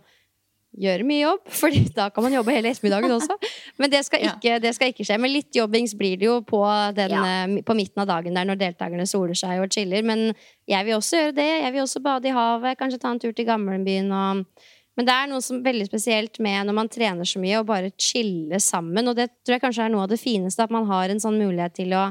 [0.81, 3.37] gjøre mye jobb, for da kan man jobbe hele ettermiddagen også.
[3.81, 5.19] Men det skal, ikke, det skal ikke skje.
[5.23, 6.61] Men litt jobbings blir det jo på,
[6.97, 7.25] den, ja.
[7.45, 10.07] Eh, på, midten av dagen der når deltakerne soler seg og chiller.
[10.07, 10.31] Men
[10.71, 11.51] jeg vil også gjøre det.
[11.65, 14.11] Jeg vil også bade i havet, kanskje ta en tur til gamlebyen.
[14.15, 14.73] Og...
[14.95, 17.95] Men det er noe som veldig spesielt med når man trener så mye og bare
[17.99, 19.11] chille sammen.
[19.11, 21.41] Og det tror jeg kanskje er noe av det fineste, at man har en sånn
[21.41, 22.09] mulighet til å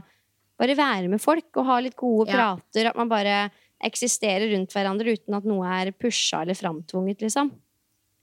[0.60, 2.54] bare være med folk og ha litt gode ja.
[2.54, 2.92] prater.
[2.92, 3.46] At man bare
[3.84, 7.52] eksisterer rundt hverandre uten at noe er pusha eller framtvunget, liksom.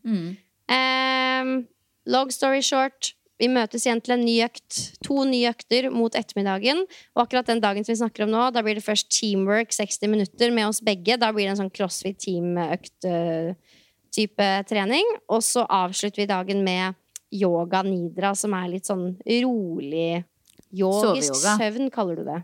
[0.04, 0.36] Mm.
[0.70, 1.66] Um,
[2.10, 4.70] long story short, vi møtes igjen til en ny økt.
[5.06, 6.78] To nye økter mot ettermiddagen.
[7.16, 10.12] Og akkurat den dagen som vi snakker om nå, da blir det først teamwork 60
[10.12, 11.14] minutter med oss begge.
[11.20, 15.06] Da blir det en sånn crossfit team-økt-type uh, trening.
[15.32, 16.84] Og så avslutter vi dagen med
[17.30, 19.06] yoga nidra, som er litt sånn
[19.44, 20.24] rolig
[20.70, 22.40] Yogisk søvn, kaller du det.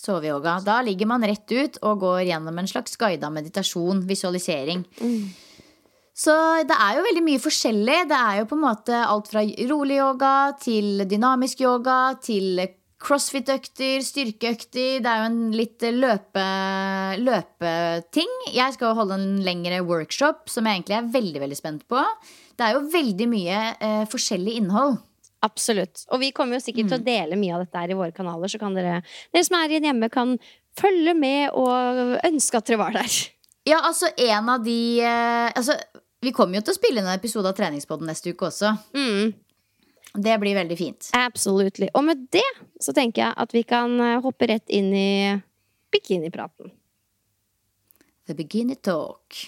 [0.00, 0.58] Soveyoga.
[0.64, 4.84] Da ligger man rett ut og går gjennom en slags guida meditasjon, visualisering.
[5.00, 5.28] Mm.
[6.14, 7.98] Så det er jo veldig mye forskjellig.
[8.10, 12.62] Det er jo på en måte alt fra rolig yoga til dynamisk yoga til
[13.04, 15.02] crossfit-økter, styrkeøkter.
[15.02, 16.44] Det er jo en litt løpe,
[17.20, 18.36] løpeting.
[18.54, 22.04] Jeg skal holde en lengre workshop som jeg egentlig er veldig veldig spent på.
[22.54, 25.00] Det er jo veldig mye eh, forskjellig innhold.
[25.44, 26.06] Absolutt.
[26.14, 28.48] Og vi kommer jo sikkert til å dele mye av dette her i våre kanaler,
[28.48, 29.02] så kan dere,
[29.34, 30.38] dere som er igjen hjemme, kan
[30.78, 33.18] følge med og ønske at dere var der.
[33.68, 35.76] Ja, altså en av de eh, altså,
[36.24, 38.70] Vi kommer jo til å spille inn en episode av Treningspodden neste uke også.
[38.96, 39.34] Mm.
[40.14, 41.10] Det blir veldig fint.
[41.18, 41.90] Absolutely.
[41.92, 42.46] Og med det
[42.80, 45.34] så tenker jeg at vi kan eh, hoppe rett inn i
[45.92, 46.70] bikinipraten.
[48.24, 49.42] The beginner talk.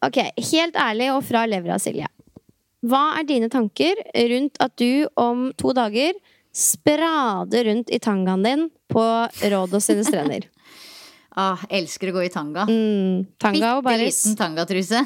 [0.00, 0.22] Ok,
[0.54, 2.08] helt ærlig og fra levra, Silje.
[2.80, 3.98] Hva er dine tanker
[4.32, 6.16] rundt at du om to dager
[6.52, 9.04] sprader rundt i tangaen din på
[9.52, 10.48] Rådos sine strender?
[11.38, 12.64] Ah, elsker å gå i tanga.
[12.66, 14.98] Mm, tanga og Bitte liten tangatruse.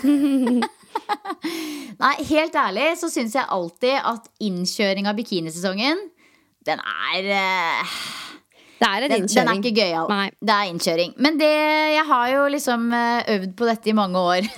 [2.03, 6.01] Nei, helt ærlig så syns jeg alltid at innkjøring av bikinisesongen,
[6.65, 7.93] den er eh,
[8.75, 10.09] Det er en den, den er ikke gøyal.
[10.11, 10.27] Nei.
[10.43, 11.13] Det er innkjøring.
[11.23, 11.51] Men det,
[11.95, 14.49] jeg har jo liksom eh, øvd på dette i mange år.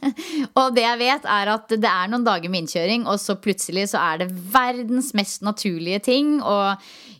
[0.60, 3.88] og det jeg vet, er at det er noen dager med innkjøring, og så plutselig
[3.92, 6.58] så er det verdens mest naturlige ting å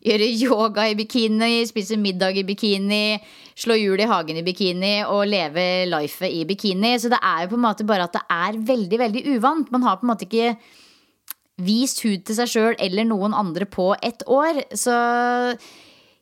[0.05, 3.19] gjøre yoga i bikini, spise middag i bikini,
[3.59, 6.95] slå hjul i hagen i bikini og leve lifet i bikini.
[7.01, 9.73] Så det er jo på en måte bare at det er veldig, veldig uvant.
[9.75, 10.55] Man har på en måte ikke
[11.64, 14.64] vist hud til seg sjøl eller noen andre på ett år.
[14.75, 14.95] Så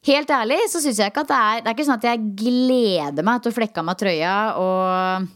[0.08, 2.24] helt ærlig så syns jeg ikke at det er Det er ikke sånn at jeg
[2.42, 5.28] gleder meg til å flekke av meg trøya og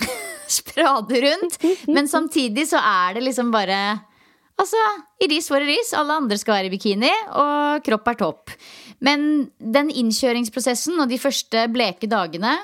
[0.60, 1.58] sprade rundt.
[1.88, 3.80] Men samtidig så er det liksom bare
[4.60, 4.76] Altså,
[5.24, 5.94] i ris for i ris.
[5.96, 7.10] Alle andre skal være i bikini,
[7.40, 8.50] og kropp er topp.
[9.00, 9.22] Men
[9.56, 12.58] den innkjøringsprosessen og de første bleke dagene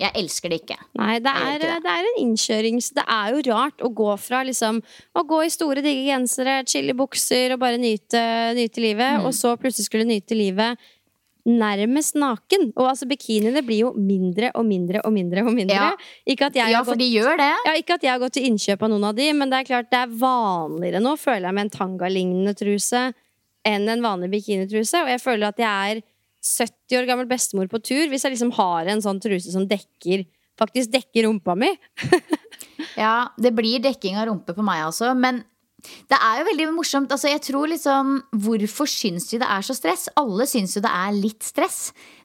[0.00, 0.78] Jeg elsker det ikke.
[0.96, 1.72] Nei, det er, det.
[1.84, 2.78] det er en innkjøring.
[2.96, 4.78] Det er jo rart å gå fra liksom
[5.14, 8.22] Å gå i store, digge gensere, chille bukser og bare nyte,
[8.56, 9.26] nyte livet, Mm.
[9.28, 10.78] og så plutselig skulle nyte livet
[11.46, 12.70] nærmest naken.
[12.76, 15.76] Og altså, bikiniene blir jo mindre og mindre og mindre og mindre.
[15.76, 15.90] Ja.
[16.28, 17.50] Ikke at jeg Ja, har for gått de gjør det.
[17.66, 19.68] ja, ikke at jeg har gått til innkjøp av noen av de, men det er
[19.70, 23.12] klart det er vanligere nå, føler jeg, med en tanga-lignende truse
[23.64, 25.00] enn en vanlig bikinitruse.
[25.04, 26.02] Og jeg føler at jeg er
[26.40, 30.24] 70 år gammel bestemor på tur hvis jeg liksom har en sånn truse som dekker
[30.60, 31.72] faktisk dekker rumpa mi.
[32.98, 35.42] Ja, det blir dekking av rumpe på meg også, men
[36.10, 37.12] det er jo veldig morsomt.
[37.14, 40.08] Altså, jeg tror liksom Hvorfor syns de det er så stress?
[40.20, 41.78] Alle syns jo det er litt stress.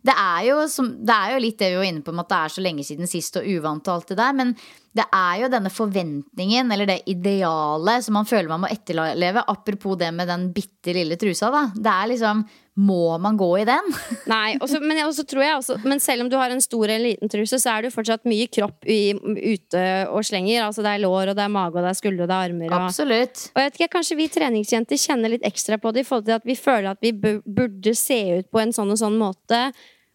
[0.06, 2.34] Det er, jo som, det er jo litt det vi var inne på med at
[2.34, 4.36] det er så lenge siden sist og uvant og alt det der.
[4.38, 4.52] Men
[4.96, 9.44] det er jo denne forventningen, eller det idealet, som man føler man må etterleve.
[9.52, 11.65] Apropos det med den bitte lille trusa, da.
[11.76, 13.86] Det er liksom Må man gå i den?
[14.28, 17.06] Nei, også, men, også tror jeg også, men selv om du har en stor eller
[17.13, 20.65] liten truse, så er det jo fortsatt mye kropp i, ute og slenger.
[20.65, 22.50] Altså det er lår, og det er mage, og det er skuldre, og det er
[22.50, 22.68] armer.
[22.68, 23.46] Og, Absolutt.
[23.54, 26.36] Og jeg vet ikke, Kanskje vi treningsjenter kjenner litt ekstra på det i forhold til
[26.36, 29.70] at vi føler at vi burde se ut på en sånn og sånn måte.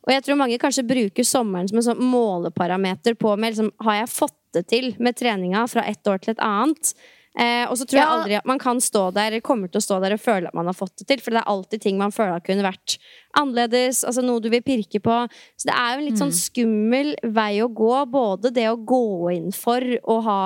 [0.07, 4.03] Og jeg tror mange kanskje bruker sommeren som en sånn måleparameter på med liksom, har
[4.03, 6.95] jeg fått det til med treninga fra et år til et annet.
[7.39, 10.01] Eh, og så tror jeg aldri at man kan stå der kommer til å stå
[10.03, 11.21] der og føle at man har fått det til.
[11.23, 12.97] For det er alltid ting man føler kunne vært
[13.39, 14.03] annerledes.
[14.09, 15.19] Altså noe du vil pirke på.
[15.55, 17.93] Så det er jo en litt sånn skummel vei å gå.
[18.11, 20.41] Både det å gå inn for å ha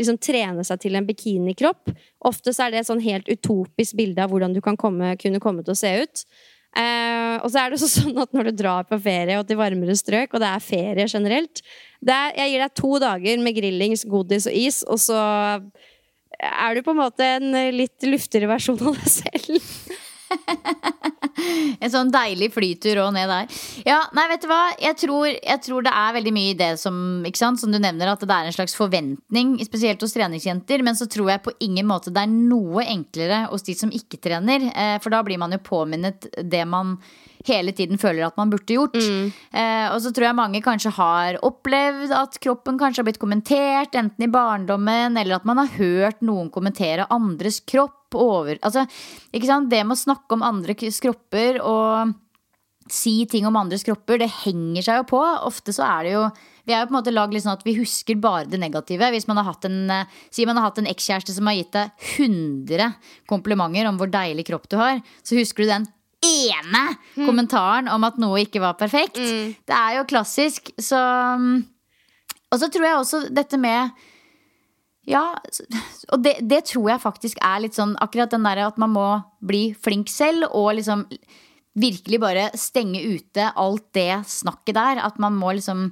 [0.00, 1.94] liksom trene seg til en bikinikropp.
[2.26, 5.42] Ofte så er det et sånn helt utopisk bilde av hvordan du kan komme, kunne
[5.44, 6.26] komme til å se ut.
[6.74, 9.96] Eh, og så er det sånn at når du drar på ferie og til varmere
[9.98, 11.62] strøk, og det er ferie generelt
[12.04, 15.18] er, Jeg gir deg to dager med grillings, godis og is, og så
[16.44, 19.70] er du på en måte en litt luftigere versjon av deg selv.
[21.84, 23.56] En sånn deilig flytur og ned der.
[23.84, 24.60] Ja, nei, vet du hva?
[24.80, 27.60] Jeg tror, jeg tror det er veldig mye i det som, ikke sant?
[27.60, 30.84] som du nevner, at det er en slags forventning, spesielt hos treningsjenter.
[30.86, 34.22] Men så tror jeg på ingen måte det er noe enklere hos de som ikke
[34.24, 34.70] trener.
[34.70, 36.96] Eh, for da blir man jo påminnet det man
[37.48, 38.96] hele tiden føler at man burde gjort.
[38.96, 43.96] Eh, og så tror jeg mange kanskje har opplevd at kroppen kanskje har blitt kommentert,
[43.98, 48.00] enten i barndommen, eller at man har hørt noen kommentere andres kropp.
[48.14, 48.84] Over, altså,
[49.34, 49.66] ikke sant?
[49.72, 52.12] Det med å snakke om andres kropper og
[52.86, 55.22] si ting om andres kropper, det henger seg jo på.
[55.48, 56.26] Ofte så er det jo
[56.64, 59.10] Vi er jo på en måte lagd litt sånn at vi husker bare det negative.
[59.12, 59.90] Hvis man har hatt en
[60.30, 62.94] Sier man har hatt en ekskjæreste som har gitt deg 100
[63.28, 65.90] komplimenter om hvor deilig kropp du har, så husker du den
[66.24, 66.82] ene
[67.18, 69.20] kommentaren om at noe ikke var perfekt.
[69.20, 70.72] Det er jo klassisk.
[70.80, 71.62] Så mm,
[72.52, 73.94] Og så tror jeg også dette med
[75.04, 75.34] ja,
[76.14, 79.08] og det, det tror jeg faktisk er litt sånn akkurat den der at man må
[79.44, 81.04] bli flink selv og liksom
[81.74, 85.02] virkelig bare stenge ute alt det snakket der.
[85.04, 85.90] At man må liksom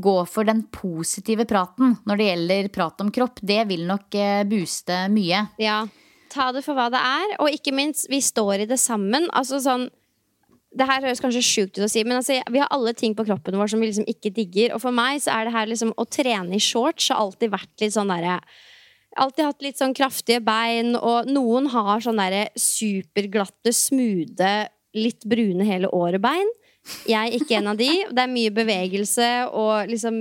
[0.00, 3.40] gå for den positive praten når det gjelder prat om kropp.
[3.40, 5.44] Det vil nok eh, booste mye.
[5.60, 5.82] Ja.
[6.30, 9.26] Ta det for hva det er, og ikke minst, vi står i det sammen.
[9.36, 9.88] Altså sånn
[10.70, 13.24] det her høres kanskje sjukt ut å si, men altså, vi har alle ting på
[13.26, 14.74] kroppen vår som vi liksom ikke digger.
[14.76, 17.82] Og for meg så er det her liksom å trene i shorts har alltid vært
[17.82, 18.40] litt sånn derre
[19.18, 24.52] Alltid hatt litt sånn kraftige bein, og noen har sånn derre superglatte, smoothe,
[24.94, 26.46] litt brune hele året-bein.
[27.10, 27.88] Jeg er ikke en av de.
[28.06, 30.14] Det er mye bevegelse og liksom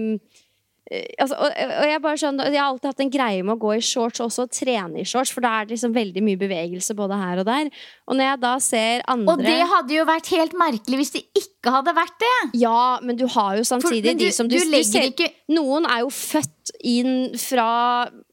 [0.89, 3.75] altså, og, og jeg, bare skjønner, jeg har alltid hatt en greie med å gå
[3.77, 6.95] i shorts og også, trene i shorts, for da er det liksom veldig mye bevegelse
[6.97, 7.69] både her og der.
[8.09, 11.23] Og når jeg da ser andre Og det hadde jo vært helt merkelig hvis det
[11.37, 12.33] ikke hadde vært det!
[12.63, 15.85] Ja, men du har jo samtidig du, de som du, du du ser, ikke Noen
[15.89, 17.69] er jo født inn fra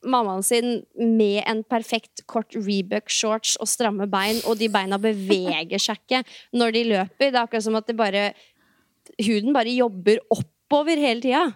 [0.06, 6.00] mammaen sin med en perfekt kort Rebook-shorts og stramme bein, og de beina beveger seg
[6.04, 6.24] ikke
[6.56, 7.30] når de løper.
[7.30, 8.28] Det er akkurat som at det bare
[9.22, 11.52] huden bare jobber opp oppover hele tida.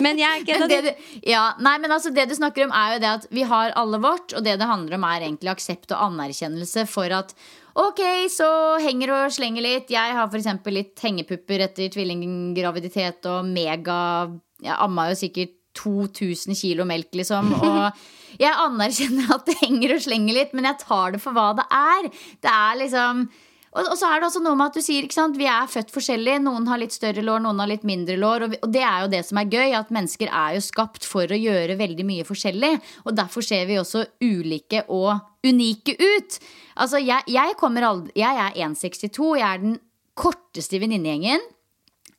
[0.00, 0.92] Men jeg er ikke en av de.
[1.28, 4.00] Ja, nei, men altså det du snakker om, er jo det at vi har alle
[4.00, 7.34] vårt, og det det handler om, er egentlig aksept og anerkjennelse for at
[7.80, 8.00] Ok,
[8.34, 8.48] så
[8.82, 9.92] henger og slenger litt.
[9.94, 10.48] Jeg har f.eks.
[10.74, 14.26] litt hengepupper etter tvillinggraviditet og mega
[14.60, 17.52] Jeg amma jo sikkert 2000 kilo melk, liksom.
[17.62, 21.52] Og jeg anerkjenner at det henger og slenger litt, men jeg tar det for hva
[21.60, 22.10] det er.
[22.42, 23.22] Det er liksom
[23.70, 25.68] og, og, så er det også noe med at du sier ikke sant, vi er
[25.70, 26.40] født forskjellig.
[26.42, 28.46] Noen har litt større lår, noen har litt mindre lår.
[28.46, 31.06] Og, vi, og, det er jo det som er gøy, at mennesker er jo skapt
[31.06, 32.72] for å gjøre veldig mye forskjellig.
[33.04, 36.40] Og derfor ser vi også ulike og unike ut.
[36.82, 39.30] Altså, jeg, jeg, aldri, jeg er 1,62.
[39.38, 39.78] Jeg er den
[40.18, 41.46] korteste i venninnegjengen.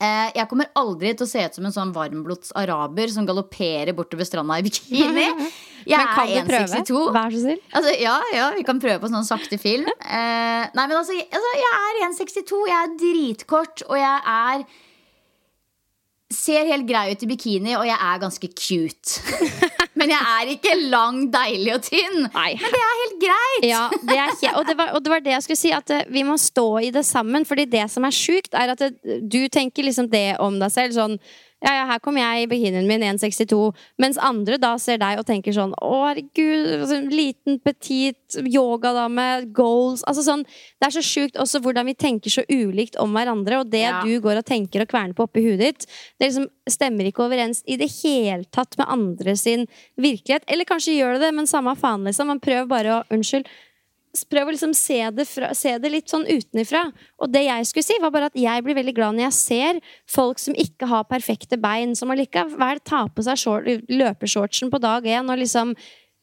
[0.02, 3.93] Eh, jeg kommer aldri til å se ut som en sånn varmblods araber som galopperer
[3.93, 5.28] bortover stranda i bikini.
[5.82, 7.10] Jeg men kan du prøve?
[7.16, 7.62] Vær så snill.
[7.74, 9.89] Altså, ja, ja, vi kan prøve på sånn sakte film.
[10.12, 14.66] Eh, nei, men altså, altså, jeg er 1,62, jeg er dritkort, og jeg er
[16.32, 19.24] Ser helt grei ut i bikini, og jeg er ganske cute.
[20.02, 22.26] Men jeg er ikke lang, deilig og tynn.
[22.34, 22.49] Nei.
[22.62, 23.68] Men det er helt greit.
[23.70, 26.10] Ja, det er, og, det var, og, det var, det jeg skulle si, at eh,
[26.10, 27.45] vi må stå i det sammen.
[27.47, 30.97] Fordi det som er sjukt, er at det, du tenker liksom det om deg selv.
[30.97, 31.18] sånn
[31.62, 33.58] ja, ja, her kommer jeg i bikinien min 1,62.
[34.02, 40.02] Mens andre da ser deg og tenker sånn Å, herregud, altså, liten, petit yogadame, goals
[40.10, 43.70] Altså sånn Det er så sjukt også hvordan vi tenker så ulikt om hverandre, og
[43.70, 43.99] det ja.
[44.02, 45.86] du går og tenker og kverner på oppi huet ditt,
[46.18, 49.67] det liksom stemmer ikke overens i det hele tatt med andre sin
[49.99, 50.47] virkelighet.
[50.51, 52.32] Eller kanskje gjør det det, men samme faen, liksom.
[52.32, 53.49] Man prøver bare å Unnskyld
[54.32, 56.84] prøv å liksom se det, fra, se det, litt sånn utenifra.
[57.24, 59.82] Og det jeg skulle si, var bare at jeg blir veldig glad når jeg ser
[60.09, 65.07] folk som ikke har perfekte bein, som allikevel tar på seg short, løpeshortsen på dag
[65.07, 65.76] én og liksom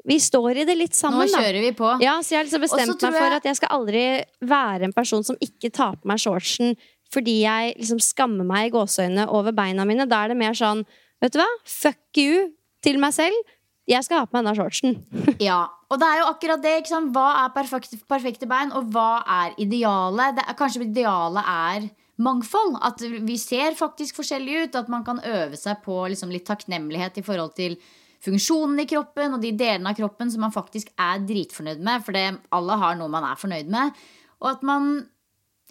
[0.09, 1.89] vi står i det litt sammen, Nå kjører vi på.
[2.01, 4.05] Ja, så jeg har liksom bestemt meg for at jeg skal aldri
[4.41, 6.79] være en person som ikke tar på meg shortsen
[7.15, 10.09] fordi jeg liksom skammer meg i gåseøynene over beina mine.
[10.09, 10.85] Da er det mer sånn,
[11.23, 12.49] vet du hva, fuck you
[12.85, 13.55] til meg selv.
[13.89, 14.99] Jeg skal ha på meg denne shortsen.
[15.49, 16.75] ja, og det er jo akkurat det.
[16.83, 17.15] ikke sant?
[17.15, 20.43] Hva er perfekte, perfekte bein, og hva er idealet?
[20.45, 21.87] Er, kanskje idealet er
[22.21, 22.77] mangfold.
[22.85, 24.77] At vi ser faktisk forskjellige ut.
[24.83, 27.79] At man kan øve seg på liksom, litt takknemlighet i forhold til
[28.25, 32.05] funksjonen i kroppen og de delene av kroppen som man faktisk er dritfornøyd med.
[32.05, 33.97] For det, alle har noe man er fornøyd med.
[34.43, 34.93] Og at man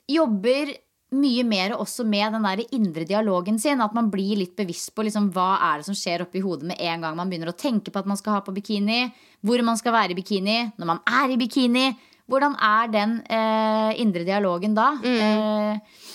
[0.09, 0.73] jobber
[1.15, 3.81] mye mer også med den der indre dialogen sin.
[3.83, 6.81] At man blir litt bevisst på liksom, hva er det som skjer oppi hodet med
[6.83, 9.05] en gang man begynner å tenke på at man skal ha på bikini.
[9.45, 10.59] Hvor man skal være i bikini.
[10.75, 11.87] Når man er i bikini.
[12.27, 14.91] Hvordan er den eh, indre dialogen da?
[14.99, 15.19] Mm.
[15.23, 16.07] Eh,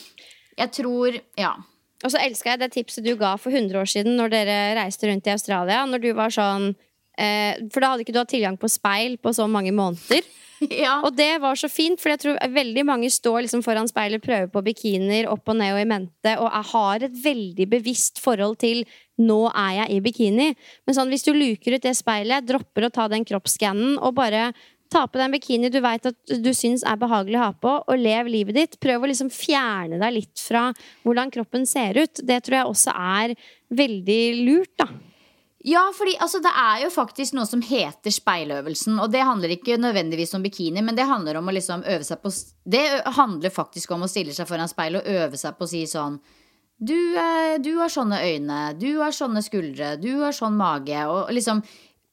[0.60, 1.56] jeg tror Ja.
[2.02, 5.06] Og så elska jeg det tipset du ga for 100 år siden når dere reiste
[5.06, 5.84] rundt i Australia.
[5.86, 6.72] Når du var sånn
[7.14, 10.26] eh, For da hadde ikke du hatt tilgang på speil på så mange måneder.
[10.84, 10.98] ja.
[11.04, 14.50] Og det var så fint, for jeg tror veldig mange står liksom foran speilet, prøver
[14.52, 18.58] på bikinier opp og ned og i mente, og jeg har et veldig bevisst forhold
[18.62, 18.84] til
[19.22, 20.54] 'nå er jeg i bikini'.
[20.86, 24.52] Men sånn, hvis du luker ut det speilet, dropper å ta den kroppsscannen og bare
[24.92, 27.70] Ta på deg en bikini du veit at du syns er behagelig å ha på,
[27.88, 28.74] og lev livet ditt.
[28.82, 30.66] Prøv å liksom fjerne deg litt fra
[31.06, 32.20] hvordan kroppen ser ut.
[32.20, 33.34] Det tror jeg også er
[33.72, 34.90] veldig lurt, da.
[35.64, 38.96] Ja, fordi altså, det er jo faktisk noe som heter speiløvelsen.
[38.98, 42.18] Og det handler ikke nødvendigvis om bikini, men det handler om å liksom øve seg
[42.22, 42.32] på
[42.64, 42.86] Det
[43.18, 46.18] handler faktisk om å stille seg foran speilet og øve seg på å si sånn
[46.82, 47.14] du,
[47.62, 50.98] du, har sånne øyne, du har sånne skuldre, du har sånn mage.
[51.06, 51.60] Og liksom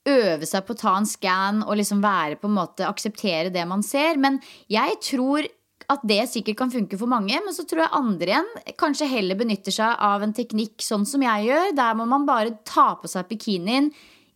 [0.09, 3.65] øve seg på å ta en scan og liksom være på en måte akseptere det
[3.65, 4.19] man ser.
[4.21, 4.37] Men
[4.69, 5.49] jeg tror
[5.89, 9.37] at det sikkert kan funke for mange, men så tror jeg andre igjen kanskje heller
[9.39, 11.71] benytter seg av en teknikk sånn som jeg gjør.
[11.79, 13.89] Der må man bare ta på seg bikinien,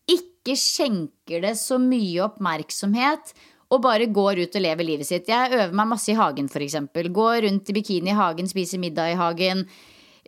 [0.10, 3.36] ikke skjenker det så mye oppmerksomhet.
[3.74, 5.30] Og bare går ut og lever livet sitt.
[5.32, 6.76] Jeg øver meg masse i hagen, f.eks.
[6.94, 9.64] Går rundt i bikini i hagen, spiser middag i hagen.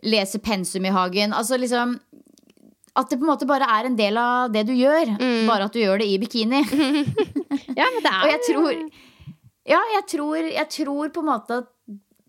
[0.02, 1.32] leser pensum i hagen.
[1.32, 1.98] Altså liksom
[2.96, 5.74] At det på en måte bare er en del av det du gjør, bare at
[5.74, 6.62] du gjør det i bikini.
[7.76, 8.72] Ja, men det er Og jeg tror
[9.66, 11.72] Ja, jeg tror, jeg tror på en måte at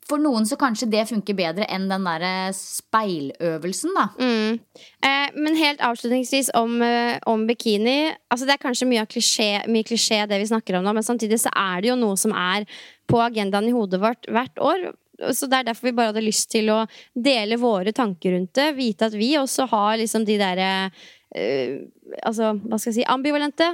[0.07, 4.05] for noen så kanskje det funker bedre enn den derre speiløvelsen, da.
[4.15, 4.85] Mm.
[5.03, 8.13] Eh, men helt avslutningsvis om, eh, om bikini.
[8.31, 11.83] Altså det er kanskje mye, klisjé, det vi snakker om nå, men samtidig så er
[11.83, 12.67] det jo noe som er
[13.07, 14.93] på agendaen i hodet vårt hvert år.
[15.33, 18.75] Så Det er derfor vi bare hadde lyst til å dele våre tanker rundt det.
[18.77, 20.91] Vite at vi også har liksom de derre
[21.35, 21.83] eh,
[22.23, 23.65] Altså, hva skal jeg si Ambivalente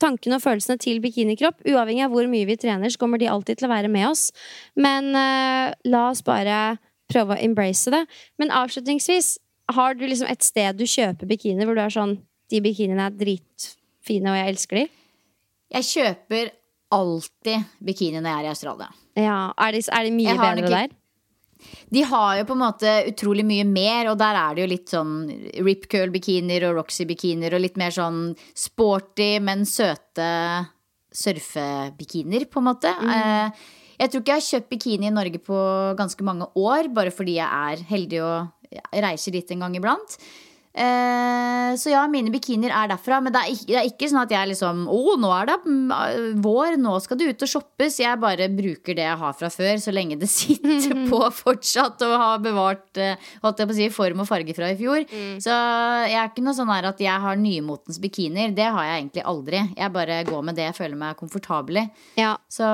[0.00, 1.60] tankene og følelsene til bikinikropp.
[1.68, 4.28] Uavhengig av hvor mye vi trener, så kommer de alltid til å være med oss.
[4.78, 6.78] Men uh, la oss bare
[7.10, 8.04] prøve å embrace det.
[8.40, 9.34] Men avslutningsvis,
[9.70, 12.16] har du liksom et sted du kjøper bikini hvor du er sånn
[12.50, 14.86] De bikiniene er dritfine, og jeg elsker de?
[15.70, 16.48] Jeg kjøper
[16.90, 18.88] alltid bikini når jeg er i Australia.
[19.18, 20.72] Ja, Er de, er det mye bedre ikke...
[20.74, 20.96] der?
[21.90, 24.92] De har jo på en måte utrolig mye mer, og der er det jo litt
[24.92, 25.14] sånn
[25.66, 30.30] Rip Curl-bikinier og Roxy-bikinier og litt mer sånn sporty, men søte
[31.10, 32.92] surfebikinier, på en måte.
[32.94, 33.58] Mm.
[34.00, 35.58] Jeg tror ikke jeg har kjøpt bikini i Norge på
[35.98, 40.14] ganske mange år, bare fordi jeg er heldig og reiser dit en gang iblant.
[40.70, 43.18] Eh, så ja, mine bikinier er derfra.
[43.24, 45.56] Men det er, ikke, det er ikke sånn at jeg liksom Å, nå er det
[45.64, 47.98] mm, vår, nå skal du ut og shoppes.
[48.02, 52.16] Jeg bare bruker det jeg har fra før, så lenge det sitter på fortsatt og
[52.22, 55.06] har bevart eh, holdt jeg på å si, form og farge fra i fjor.
[55.42, 58.54] Så jeg er ikke noe sånn her at jeg har nymotens bikinier.
[58.54, 59.62] Det har jeg egentlig aldri.
[59.76, 61.86] Jeg bare går med det jeg føler meg komfortabel i.
[62.20, 62.34] Ja.
[62.50, 62.66] Så,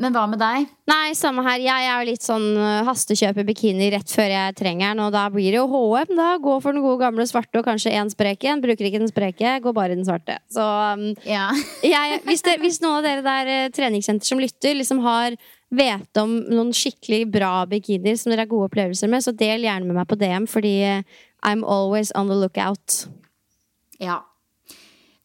[0.00, 0.68] men hva med deg?
[0.90, 1.62] Nei, samme her.
[1.62, 5.24] Jeg er jo litt sånn uh, hastekjøper bikini rett før jeg trenger den, og da
[5.32, 6.12] blir det jo HM.
[6.18, 8.62] Da gå for den gode gamle svarte og kanskje én sprek en.
[8.64, 10.38] Bruker ikke den spreke, går bare i den svarte.
[10.52, 11.50] Så um, Ja.
[11.94, 15.36] jeg, hvis, det, hvis noen av dere der eh, treningssenter som lytter, liksom har
[15.74, 19.88] vet om noen skikkelig bra bikinier som dere har gode opplevelser med, så del gjerne
[19.88, 23.04] med meg på DM, fordi eh, I'm always on the lookout.
[24.00, 24.22] Ja.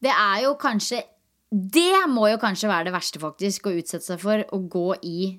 [0.00, 1.02] Det er jo kanskje
[1.50, 5.32] Det må jo kanskje være det verste, faktisk, å utsette seg for å gå i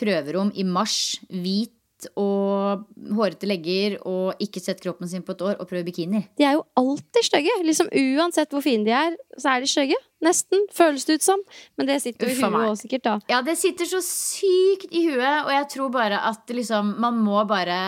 [0.00, 1.74] prøverom i mars, hvit
[2.18, 2.84] og
[3.16, 6.24] hårete legger og ikke sett kroppen sin på et år og prøve bikini.
[6.38, 7.54] De er jo alltid stygge.
[7.66, 9.98] Liksom, uansett hvor fine de er, så er de stygge.
[10.22, 10.66] Nesten.
[10.70, 11.40] Føles det ut som.
[11.78, 13.14] Men det sitter jo i huet òg, sikkert, da.
[13.30, 17.42] Ja, det sitter så sykt i huet, og jeg tror bare at liksom, man må
[17.50, 17.80] bare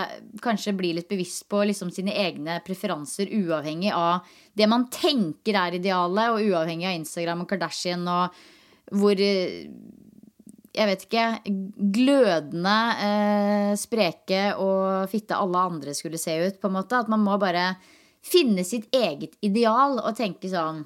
[0.42, 5.78] kanskje bli litt bevisst på liksom, sine egne preferanser, uavhengig av det man tenker er
[5.78, 8.42] idealet, og uavhengig av Instagram og Kardashian og
[8.92, 9.64] hvor eh,
[10.74, 11.24] jeg vet ikke,
[11.94, 16.98] glødende, eh, spreke og fitte alle andre skulle se ut, på en måte.
[16.98, 17.76] At man må bare
[18.24, 20.84] finne sitt eget ideal og tenke sånn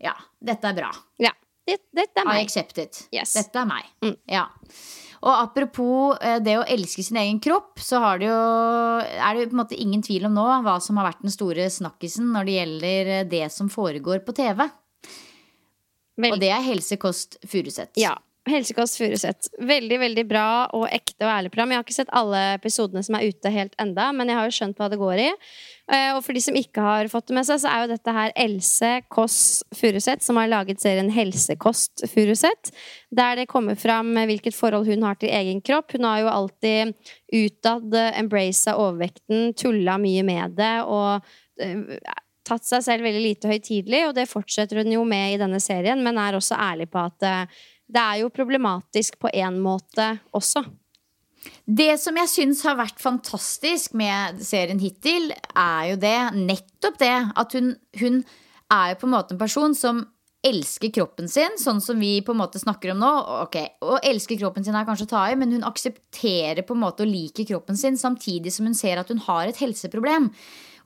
[0.00, 0.92] Ja, dette er bra.
[1.18, 1.32] Ja.
[1.66, 2.44] Det- Dette er I meg.
[2.46, 3.08] accept it.
[3.12, 3.32] Yes.
[3.34, 3.84] Dette er meg.
[4.00, 4.16] Mm.
[4.28, 4.44] Ja.
[5.22, 8.36] Og apropos eh, det å elske sin egen kropp, så har det jo,
[9.02, 11.30] er det jo på en måte ingen tvil om nå hva som har vært den
[11.34, 14.70] store snakkisen når det gjelder eh, det som foregår på TV.
[16.16, 17.90] Vel- Og det er Helsekost Furuset.
[17.96, 18.14] Ja.
[18.52, 19.48] Helsekost Furuset.
[19.60, 20.46] Veldig veldig bra
[20.76, 21.72] og ekte og ærlig program.
[21.72, 24.54] Jeg har ikke sett alle episodene som er ute helt enda, men jeg har jo
[24.58, 25.28] skjønt hva det går i.
[25.92, 28.14] Eh, Og for de som ikke har fått det med seg, så er jo dette
[28.18, 29.38] her Else Kåss
[29.78, 32.72] Furuseth som har laget serien Helsekost Furuseth.
[33.10, 35.92] Der det kommer fram hvilket forhold hun har til egen kropp.
[35.96, 36.94] Hun har jo alltid
[37.32, 41.20] utad embracet overvekten, tulla mye med det og
[41.60, 41.84] eh,
[42.48, 46.00] tatt seg selv veldig lite høytidelig, og det fortsetter hun jo med i denne serien,
[46.04, 50.64] men er også ærlig på at eh, det er jo problematisk på én måte også.
[51.64, 57.16] Det som jeg syns har vært fantastisk med serien hittil, er jo det, nettopp det,
[57.38, 58.22] at hun, hun
[58.74, 60.02] er jo på en måte en person som
[60.48, 63.12] elsker kroppen sin, sånn som vi på en måte snakker om nå.
[63.46, 66.84] Ok, Å elske kroppen sin er kanskje å ta i, men hun aksepterer på en
[66.84, 70.30] måte og liker kroppen sin, samtidig som hun ser at hun har et helseproblem.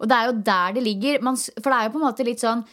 [0.03, 1.21] Og det er jo der det ligger.
[1.23, 2.65] For det er jo på en måte litt sånn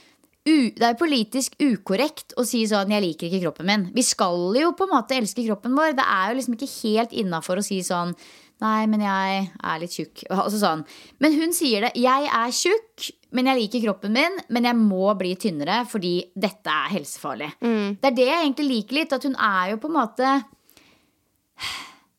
[0.47, 3.87] u, det er politisk ukorrekt å si sånn 'jeg liker ikke kroppen min'.
[3.93, 5.95] Vi skal jo på en måte elske kroppen vår.
[5.95, 8.15] Det er jo liksom ikke helt innafor å si sånn
[8.61, 10.23] 'nei, men jeg er litt tjukk'.
[10.31, 10.85] Altså sånn.
[11.19, 11.91] Men hun sier det.
[11.95, 16.67] 'Jeg er tjukk, men jeg liker kroppen min, men jeg må bli tynnere fordi dette
[16.67, 17.53] er helsefarlig'.
[18.01, 19.13] Det er det jeg egentlig liker litt.
[19.13, 20.43] At hun er jo på en måte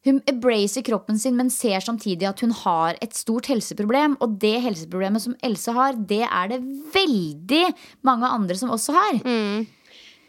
[0.07, 4.17] hun embracer kroppen sin, men ser samtidig at hun har et stort helseproblem.
[4.25, 6.63] Og det helseproblemet som Else har, det er det
[6.95, 7.67] veldig
[8.09, 9.21] mange andre som også har.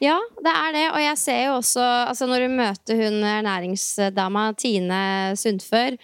[0.01, 0.87] Ja, det er det.
[0.89, 5.01] Og jeg ser jo også altså Når du møter hun ernæringsdama Tine
[5.37, 5.95] Sundfør,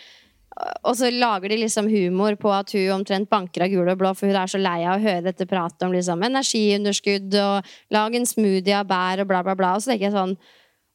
[0.83, 4.13] og så lager de liksom humor på at hun omtrent banker av gul og blå,
[4.17, 8.15] for hun er så lei av å høre dette pratet om liksom energiunderskudd og lag
[8.17, 9.75] en smoothie av bær og bla, bla, bla.
[9.75, 10.33] Og så tenker jeg sånn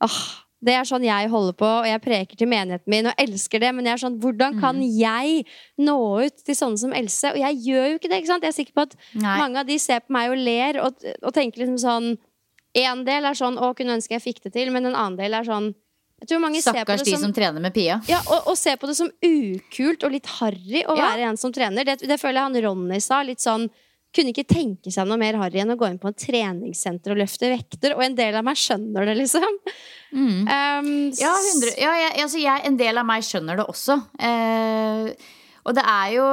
[0.02, 0.18] åh,
[0.64, 3.74] Det er sånn jeg holder på, og jeg preker til menigheten min og elsker det.
[3.74, 4.98] Men jeg er sånn, hvordan kan Mm.
[4.98, 5.46] jeg
[5.78, 7.32] nå ut til sånne som Else?
[7.32, 8.18] Og jeg gjør jo ikke det.
[8.22, 8.42] ikke sant?
[8.44, 9.38] Jeg er sikker på at Nei.
[9.38, 12.18] mange av de ser på meg og ler og, og tenker liksom sånn
[12.74, 15.34] En del er sånn 'Å, kunne ønske jeg fikk det til', men en annen del
[15.34, 15.74] er sånn
[16.22, 18.00] Jeg tror mange ser på Stakkars de som som trener med Pia.
[18.08, 21.10] ja, og, og ser på det som ukult og litt harry å Ja.
[21.10, 21.84] være en som trener.
[21.84, 23.22] Det, det føler jeg han Ronny sa.
[23.22, 23.68] Litt sånn
[24.14, 27.22] kunne ikke tenke seg noe mer harry enn å gå inn på et treningssenter og
[27.22, 27.96] løfte vekter.
[27.96, 29.60] Og en del av meg skjønner det, liksom.
[30.12, 30.42] Um,
[30.92, 31.12] Mm.
[31.16, 33.96] Ja, 100, ja jeg, altså jeg, en del av meg skjønner det også.
[34.20, 35.08] Uh,
[35.62, 36.24] og det er jo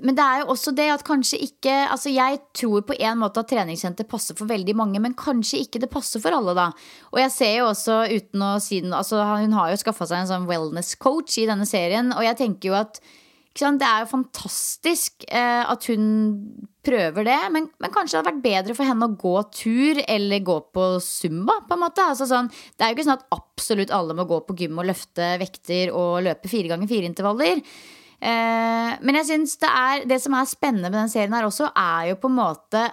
[0.00, 3.42] Men det er jo også det at kanskje ikke Altså Jeg tror på en måte
[3.42, 6.70] at treningssenter passer for veldig mange, men kanskje ikke det passer for alle, da.
[7.12, 10.22] Og jeg ser jo også, uten å si den altså Hun har jo skaffa seg
[10.24, 13.02] en sånn wellness coach i denne serien, og jeg tenker jo at
[13.56, 16.04] det er jo fantastisk eh, at hun
[16.84, 20.44] prøver det, men, men kanskje det hadde vært bedre for henne å gå tur eller
[20.46, 21.58] gå på zumba.
[21.68, 22.04] på en måte.
[22.04, 24.88] Altså sånn, det er jo ikke sånn at absolutt alle må gå på gym og
[24.88, 27.64] løfte vekter og løpe fire ganger fire intervaller.
[28.18, 31.72] Eh, men jeg synes det, er, det som er spennende med den serien her også,
[31.74, 32.86] er jo på en måte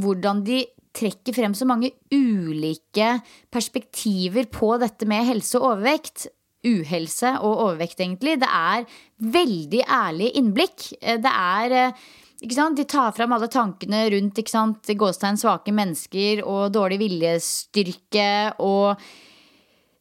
[0.00, 0.62] hvordan de
[0.96, 3.14] trekker frem så mange ulike
[3.52, 6.28] perspektiver på dette med helse og overvekt
[6.66, 8.38] uhelse og overvekt, egentlig.
[8.42, 8.84] Det er
[9.20, 10.92] veldig ærlig innblikk.
[11.00, 11.92] Eh, Det er eh?
[12.40, 14.86] De tar fram alle tankene rundt ikke sant?
[14.96, 18.96] gåstegn svake mennesker og dårlig viljestyrke og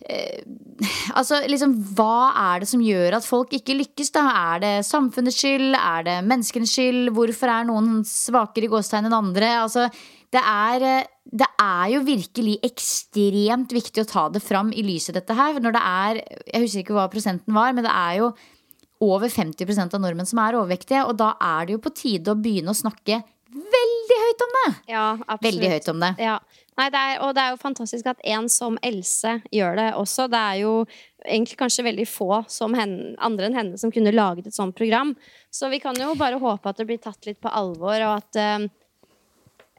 [0.07, 0.39] eh,
[1.19, 4.23] Altså, liksom, hva er det som gjør at folk ikke lykkes, da?
[4.55, 5.75] Er det samfunnets skyld?
[5.75, 7.11] Er det menneskenes skyld?
[7.11, 9.51] Hvorfor er noen svakere i gåstegn enn andre?
[9.65, 9.89] Altså,
[10.33, 11.09] det er, eh,
[11.41, 15.59] det er jo virkelig ekstremt viktig å ta det fram i lyset, dette her.
[15.59, 16.21] Når det er
[16.53, 18.33] Jeg husker ikke hva prosenten var, men det er jo
[19.01, 21.05] over 50% av nordmenn som er overvektige.
[21.07, 24.71] Og da er det jo på tide å begynne å snakke veldig høyt om det!
[24.93, 25.45] ja, absolutt.
[25.47, 26.11] Veldig høyt om det.
[26.21, 26.39] Ja.
[26.79, 30.29] Nei, det er, og det er jo fantastisk at en som Else gjør det også.
[30.31, 30.73] Det er jo
[31.25, 35.11] egentlig kanskje veldig få som henne, andre enn henne som kunne laget et sånt program.
[35.51, 38.39] Så vi kan jo bare håpe at det blir tatt litt på alvor, og at
[38.39, 38.69] eh,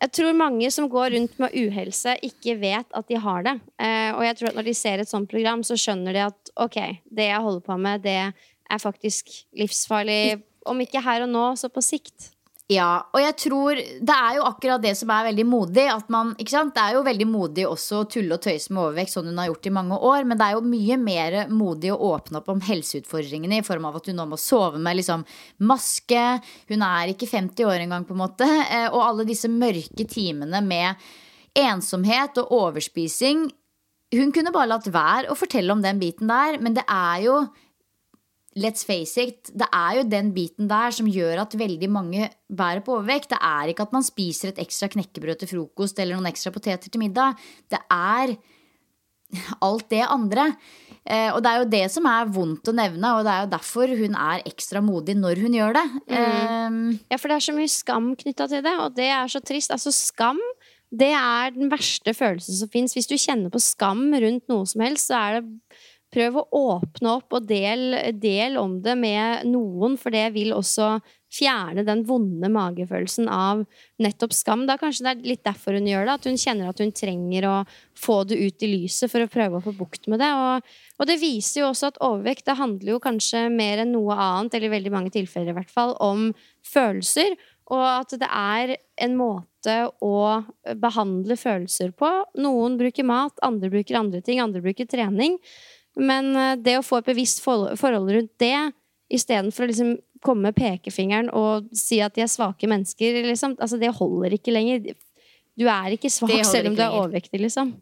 [0.01, 3.57] jeg tror mange som går rundt med uhelse, ikke vet at de har det.
[3.77, 6.53] Eh, og jeg tror at når de ser et sånt program, så skjønner de at
[6.57, 9.29] ok, det jeg holder på med, det er faktisk
[9.61, 10.41] livsfarlig.
[10.69, 12.31] Om ikke her og nå, så på sikt.
[12.71, 15.89] Ja, og jeg tror det er jo akkurat det som er veldig modig.
[15.91, 16.75] At man, ikke sant?
[16.77, 19.49] Det er jo veldig modig også å tulle og tøyse med overvekt, sånn hun har
[19.49, 20.27] gjort i mange år.
[20.31, 23.99] Men det er jo mye mer modig å åpne opp om helseutfordringene i form av
[23.99, 25.25] at hun nå må sove med liksom
[25.67, 26.23] maske.
[26.71, 28.47] Hun er ikke 50 år engang, på en måte.
[28.47, 31.11] eh, Og alle disse mørke timene med
[31.59, 33.49] ensomhet og overspising.
[34.15, 37.35] Hun kunne bare latt være å fortelle om den biten der, men det er jo
[38.61, 42.83] Let's face it, det er jo den biten der som gjør at veldig mange bærer
[42.85, 43.31] på overvekt.
[43.33, 46.93] Det er ikke at man spiser et ekstra knekkebrød til frokost eller noen ekstra poteter
[46.93, 47.41] til middag.
[47.73, 48.35] Det er
[49.63, 50.51] alt det andre.
[51.07, 53.53] Eh, og det er jo det som er vondt å nevne, og det er jo
[53.55, 55.87] derfor hun er ekstra modig når hun gjør det.
[56.11, 56.81] Eh,
[57.11, 59.73] Ja, for det er så mye skam knytta til det, og det er så trist.
[59.73, 60.41] Altså, skam
[60.91, 62.97] det er den verste følelsen som fins.
[62.97, 65.79] Hvis du kjenner på skam rundt noe som helst, så er det
[66.11, 70.97] Prøv å åpne opp og del, del om det med noen, for det vil også
[71.31, 73.63] fjerne den vonde magefølelsen av
[74.03, 74.65] nettopp skam.
[74.67, 77.47] Da kanskje det er litt derfor hun gjør det, at hun kjenner at hun trenger
[77.47, 77.55] å
[77.99, 80.33] få det ut i lyset for å prøve å få bukt med det.
[80.35, 84.19] Og, og det viser jo også at overvekt det handler jo kanskje mer enn noe
[84.19, 86.33] annet, eller i veldig mange tilfeller i hvert fall, om
[86.67, 87.39] følelser.
[87.71, 88.75] Og at det er
[89.07, 90.15] en måte å
[90.83, 92.09] behandle følelser på.
[92.43, 95.39] Noen bruker mat, andre bruker andre ting, andre bruker trening.
[96.01, 98.57] Men eh, det å få et bevisst forhold rundt det,
[99.11, 99.95] istedenfor å liksom
[100.25, 104.55] komme med pekefingeren og si at de er svake mennesker, liksom, altså det holder ikke
[104.55, 104.93] lenger.
[105.59, 107.73] Du er ikke svak selv om du er overvektig, liksom.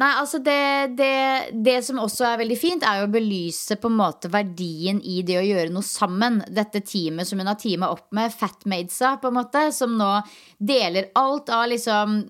[0.00, 3.90] Nei, altså det, det, det som også er veldig fint, er jo å belyse på
[3.90, 6.40] en måte verdien i det å gjøre noe sammen.
[6.48, 10.10] Dette teamet som hun har teamet opp med, Fatmadesa, på en måte, som nå
[10.56, 12.22] deler alt av liksom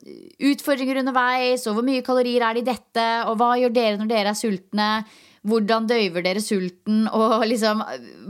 [0.51, 4.11] utfordringer underveis, og hvor mye kalorier er det i dette, og hva gjør dere når
[4.11, 4.89] dere er sultne?
[5.47, 7.07] Hvordan døyver dere sulten?
[7.15, 7.83] Og liksom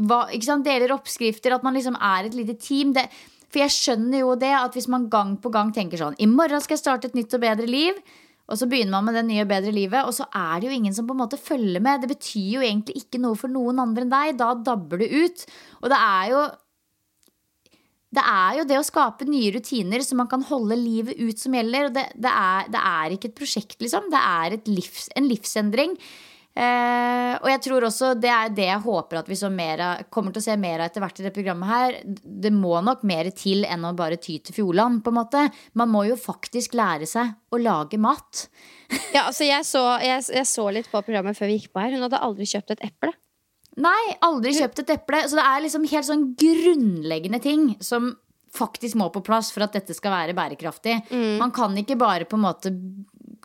[0.09, 0.65] hva, ikke sant?
[0.65, 1.53] Deler oppskrifter.
[1.53, 2.95] At man liksom er et lite team.
[2.97, 3.05] Det,
[3.53, 6.63] for jeg skjønner jo det at hvis man gang på gang tenker sånn I morgen
[6.65, 7.99] skal jeg starte et nytt og bedre liv.
[8.53, 10.93] Og så begynner man med det nye bedre livet, og så er det jo ingen
[10.93, 12.03] som på en måte følger med.
[12.03, 14.35] Det betyr jo egentlig ikke noe for noen andre enn deg.
[14.41, 15.47] Da dabber det ut.
[15.81, 16.43] Og det er jo
[18.13, 21.55] det er jo det å skape nye rutiner som man kan holde livet ut som
[21.57, 21.89] gjelder.
[21.95, 24.11] Det, det, er, det er ikke et prosjekt, liksom.
[24.13, 25.97] Det er livs, en livsendring.
[26.53, 30.43] Eh, og jeg tror også det er det jeg håper at vi av, kommer til
[30.43, 31.97] å se mer av etter hvert i det programmet her.
[32.23, 35.47] Det må nok mer til enn å bare ty til Fjordland, på en måte.
[35.75, 38.47] Man må jo faktisk lære seg å lage mat.
[39.15, 41.95] Ja, altså jeg så, jeg, jeg så litt på programmet før vi gikk på her.
[41.97, 43.15] Hun hadde aldri kjøpt et eple.
[43.81, 45.23] Nei, aldri kjøpt et eple.
[45.31, 48.13] Så det er liksom helt sånn grunnleggende ting som
[48.53, 50.99] faktisk må på plass for at dette skal være bærekraftig.
[51.41, 52.73] Man kan ikke bare på en måte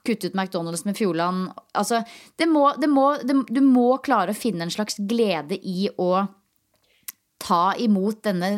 [0.07, 1.51] kutte ut McDonald's med Fjordland.
[1.77, 2.01] Altså,
[2.39, 6.27] det må, det må, det, du må klare å finne en slags glede i å
[7.37, 8.49] ta imot denne,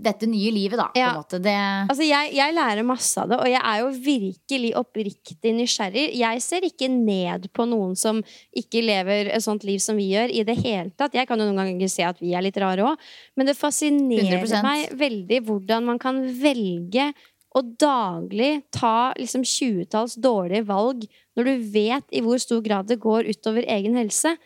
[0.00, 0.86] dette nye livet, da.
[0.94, 1.10] På Ja.
[1.30, 1.54] Det,
[1.90, 6.06] Altså jeg, jeg lærer masse av det, og jeg er jo virkelig oppriktig nysgjerrig.
[6.18, 8.22] Jeg ser ikke ned på noen som
[8.56, 11.16] ikke lever et sånt liv som vi gjør, i det hele tatt.
[11.18, 14.38] Jeg kan jo noen ganger se at vi er litt rare òg, men det fascinerer
[14.38, 14.62] 100%.
[14.64, 17.10] meg veldig hvordan man kan velge
[17.50, 21.06] å daglig ta liksom tjuetalls dårlige valg
[21.38, 24.36] når du vet i hvor stor grad det går utover egen helse.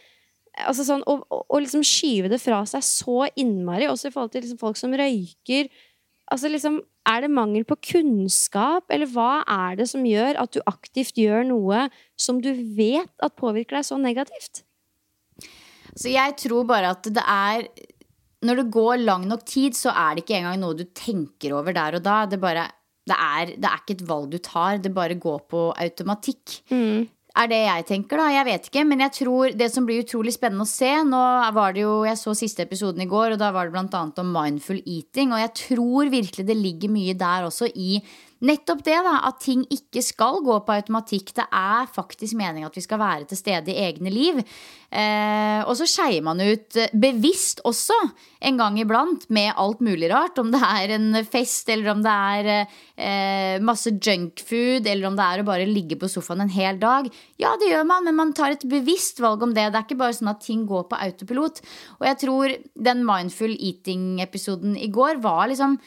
[0.65, 4.33] Altså sånn, og, og, og liksom skyve det fra seg så innmari, også i forhold
[4.33, 5.69] til liksom folk som røyker.
[6.33, 10.63] Altså liksom, Er det mangel på kunnskap, eller hva er det som gjør at du
[10.65, 11.83] aktivt gjør noe
[12.17, 14.63] som du vet at påvirker deg så negativt?
[15.93, 17.69] Så jeg tror bare at det er
[18.45, 21.73] Når det går lang nok tid, så er det ikke engang noe du tenker over
[21.77, 22.17] der og da.
[22.29, 22.67] Det, bare,
[23.09, 26.61] det, er, det er ikke et valg du tar, det bare går på automatikk.
[27.35, 28.29] Er det jeg tenker, da?
[28.31, 28.85] Jeg vet ikke.
[28.87, 31.23] Men jeg tror det som blir utrolig spennende å se Nå
[31.57, 34.31] var det jo, Jeg så siste episoden i går, og da var det annet om
[34.37, 35.35] mindful eating.
[35.35, 37.99] Og jeg tror virkelig det ligger mye der også i
[38.45, 39.19] nettopp det, da.
[39.29, 41.35] At ting ikke skal gå på automatikk.
[41.37, 44.41] Det er faktisk meninga at vi skal være til stede i egne liv.
[44.95, 47.97] Eh, og så skeier man ut eh, bevisst også
[48.47, 50.39] en gang iblant med alt mulig rart.
[50.39, 55.27] Om det er en fest, eller om det er eh, masse junkfood, eller om det
[55.27, 57.11] er å bare ligge på sofaen en hel dag.
[57.43, 59.71] Ja, det gjør man, men man tar et bevisst valg om det.
[59.73, 61.63] Det er ikke bare sånn at ting går på autopilot.
[61.99, 62.57] Og jeg tror
[62.91, 65.79] den mindful eating-episoden i går var liksom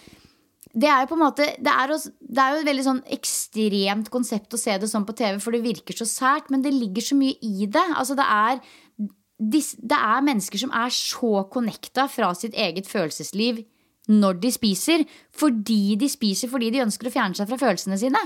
[0.78, 3.00] det er jo på en måte det er, også, det er jo et veldig sånn
[3.18, 6.76] ekstremt konsept å se det sånn på TV, for det virker så sært, men det
[6.76, 7.88] ligger så mye i det.
[7.96, 8.62] Altså det er
[9.38, 13.66] Det er mennesker som er så connecta fra sitt eget følelsesliv
[14.08, 15.04] når de spiser,
[15.36, 18.22] fordi de spiser fordi de ønsker å fjerne seg fra følelsene sine.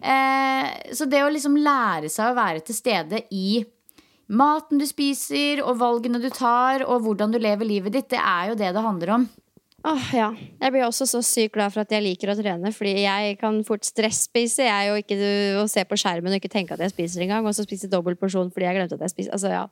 [0.00, 3.60] Eh, så det å liksom lære seg å være til stede i
[4.28, 8.50] maten du spiser, og valgene du tar, og hvordan du lever livet ditt, det er
[8.50, 9.28] jo det det handler om.
[9.86, 10.32] Åh, ja.
[10.58, 13.60] Jeg blir også så sykt glad for at jeg liker å trene, fordi jeg kan
[13.66, 14.66] fort stresspise.
[14.66, 15.18] Jeg og ikke
[15.60, 18.18] å se på skjermen og ikke tenke at jeg spiser engang, og så spise dobbel
[18.18, 19.36] porsjon fordi jeg glemte at jeg spiser.
[19.38, 19.62] Altså, ja.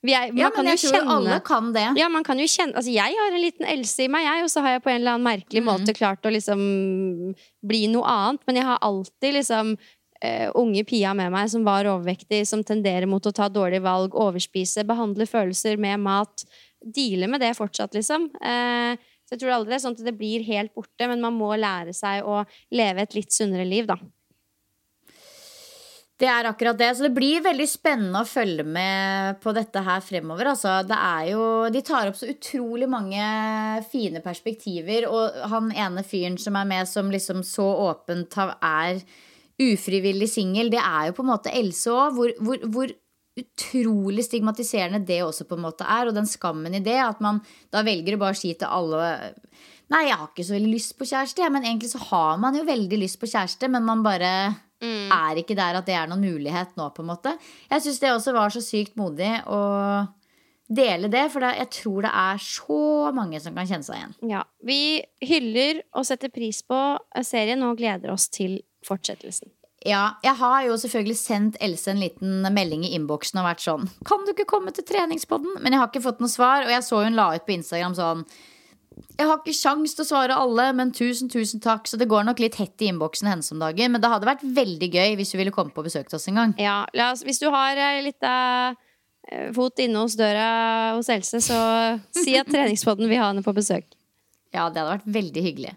[0.00, 1.86] Er, man Ja, kan men jo jeg tror kjenne alle kan det.
[2.00, 4.48] Ja, man kan jo kjenne Altså, jeg har en liten Else i meg, jeg, og
[4.48, 6.62] så har jeg på en eller annen merkelig måte klart å liksom
[7.60, 9.74] bli noe annet, men jeg har alltid liksom
[10.20, 14.12] Uh, unge Pia med meg som var overvektig, som tenderer mot å ta dårlige valg,
[14.12, 16.44] overspise, behandle følelser med mat.
[16.84, 18.26] Deale med det fortsatt, liksom.
[18.36, 19.00] Eh,
[19.30, 21.52] så jeg tror aldri det er sånn at det blir helt borte, men man må
[21.54, 22.40] lære seg å
[22.74, 23.94] leve et litt sunnere liv, da.
[26.18, 26.88] Det er akkurat det.
[26.96, 30.50] Så det blir veldig spennende å følge med på dette her fremover.
[30.50, 33.22] Altså, det er jo, de tar opp så utrolig mange
[33.92, 35.06] fine perspektiver.
[35.08, 38.98] Og han ene fyren som er med, som liksom så åpent er
[39.60, 42.18] ufrivillig singel, det er jo på en måte Else òg.
[42.18, 42.92] Hvor, hvor, hvor
[43.38, 46.10] utrolig stigmatiserende det også på en måte er.
[46.10, 49.34] Og den skammen i det, at man da velger å bare si til alle
[49.90, 52.54] Nei, jeg har ikke så veldig lyst på kjæreste, jeg, men egentlig så har man
[52.54, 54.28] jo veldig lyst på kjæreste, men man bare
[54.80, 57.34] er ikke der at det er noen mulighet nå, på en måte.
[57.66, 59.60] Jeg syns det også var så sykt modig å
[60.70, 62.80] dele det, for jeg tror det er så
[63.16, 64.16] mange som kan kjenne seg igjen.
[64.30, 64.44] Ja.
[64.62, 66.78] Vi hyller og setter pris på
[67.26, 69.50] serien og gleder oss til fortsettelsen.
[69.88, 73.86] Ja, jeg har jo selvfølgelig sendt Else en liten melding i innboksen og vært sånn
[74.04, 75.56] Kan du ikke komme til treningspodden?
[75.64, 77.96] Men jeg har ikke fått noe svar, og jeg så hun la ut på Instagram
[77.96, 78.26] sånn
[79.16, 81.86] jeg har ikke sjans til å svare alle, men tusen, tusen takk.
[81.88, 83.92] Så det går nok litt hett i innboksen hennes om dagen.
[83.92, 86.40] Men det hadde vært veldig gøy hvis du ville komme på besøk til oss en
[86.40, 86.54] gang.
[86.60, 90.48] Ja, oss, hvis du har eh, litt eh, fot inne hos døra
[90.96, 91.60] hos Else, så
[92.16, 93.88] si at treningspodden vil ha henne på besøk.
[94.50, 95.76] Ja, det hadde vært veldig hyggelig.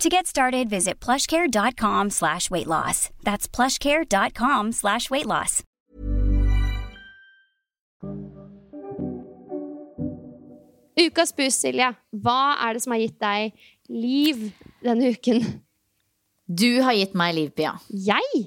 [0.00, 3.10] To get started, visit plushcare.com slash weight loss.
[3.22, 5.62] That's plushcare.com slash weight loss.
[10.98, 11.88] Ukas buss, Silje.
[12.22, 14.44] Hva er det som har gitt deg liv
[14.84, 15.40] denne uken?
[16.46, 17.74] Du har gitt meg liv, Pia.
[17.88, 18.44] Jeg?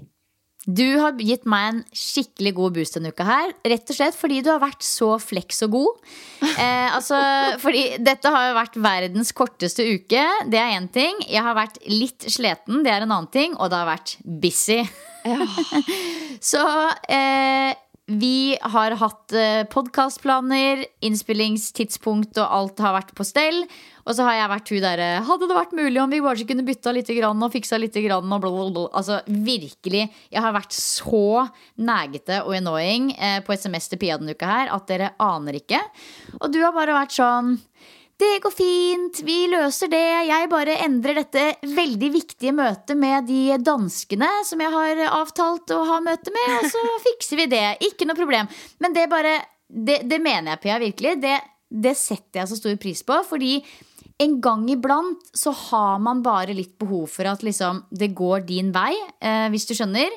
[0.67, 3.53] Du har gitt meg en skikkelig god boost denne uka her.
[3.71, 6.03] Rett og slett fordi du har vært så fleks og god.
[6.57, 7.17] Eh, altså,
[7.61, 10.23] fordi dette har jo vært verdens korteste uke.
[10.49, 11.19] Det er én ting.
[11.29, 13.53] Jeg har vært litt sliten, det er en annen ting.
[13.57, 14.79] Og det har vært busy.
[15.27, 15.45] Ja.
[16.51, 16.63] Så
[17.13, 23.65] eh, vi har hatt eh, podkastplaner, innspillingstidspunkt og alt har vært på stell.
[24.07, 26.65] Og så har jeg vært hun derre Hadde det vært mulig om vi bare kunne
[26.67, 28.87] bytta litt grann og fiksa litt grann og blablabla.
[28.95, 30.07] Altså virkelig.
[30.31, 31.43] Jeg har vært så
[31.75, 35.81] negete og annoying eh, på SMS til Pia denne uka her at dere aner ikke.
[36.39, 37.57] Og du har bare vært sånn
[38.17, 40.05] det går fint, vi løser det.
[40.25, 45.83] Jeg bare endrer dette veldig viktige møtet med de danskene som jeg har avtalt å
[45.85, 46.81] ha møte med, og så
[47.11, 47.67] fikser vi det.
[47.85, 48.49] Ikke noe problem.
[48.81, 49.37] Men det bare
[49.67, 51.13] Det, det mener jeg, Pia, virkelig.
[51.21, 51.35] Det,
[51.67, 53.57] det setter jeg så stor pris på, fordi
[54.17, 58.71] en gang iblant så har man bare litt behov for at liksom, det går din
[58.73, 60.15] vei, eh, hvis du skjønner.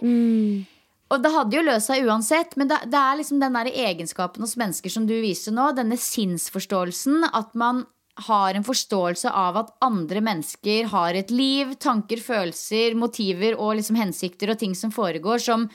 [1.10, 4.46] Og det hadde jo løst seg uansett, men det, det er liksom den der egenskapen
[4.46, 7.84] hos mennesker som du viser nå, denne sinnsforståelsen, at man
[8.20, 13.98] har en forståelse av at andre mennesker har et liv, tanker, følelser, motiver og liksom
[13.98, 15.68] hensikter og ting som foregår, som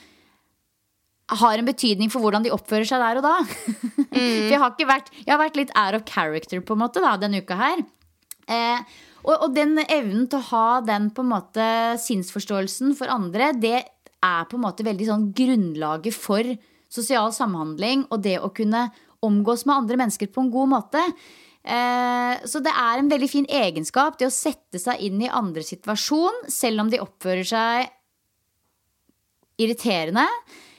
[1.42, 3.36] har en betydning for hvordan de oppfører seg der og da.
[4.16, 7.02] For jeg har, ikke vært, jeg har vært litt out of character på en måte
[7.02, 7.82] da, denne uka her.
[8.46, 8.80] Eh,
[9.26, 11.66] og, og den evnen til å ha den på en måte
[12.02, 13.78] sinnsforståelsen for andre, det
[14.24, 16.54] er på en måte veldig sånn grunnlaget for
[16.92, 18.86] sosial samhandling og det å kunne
[19.26, 21.02] omgås med andre mennesker på en god måte.
[21.66, 25.64] Eh, så det er en veldig fin egenskap, det å sette seg inn i andre
[25.66, 27.90] situasjon, selv om de oppfører seg
[29.58, 30.26] irriterende.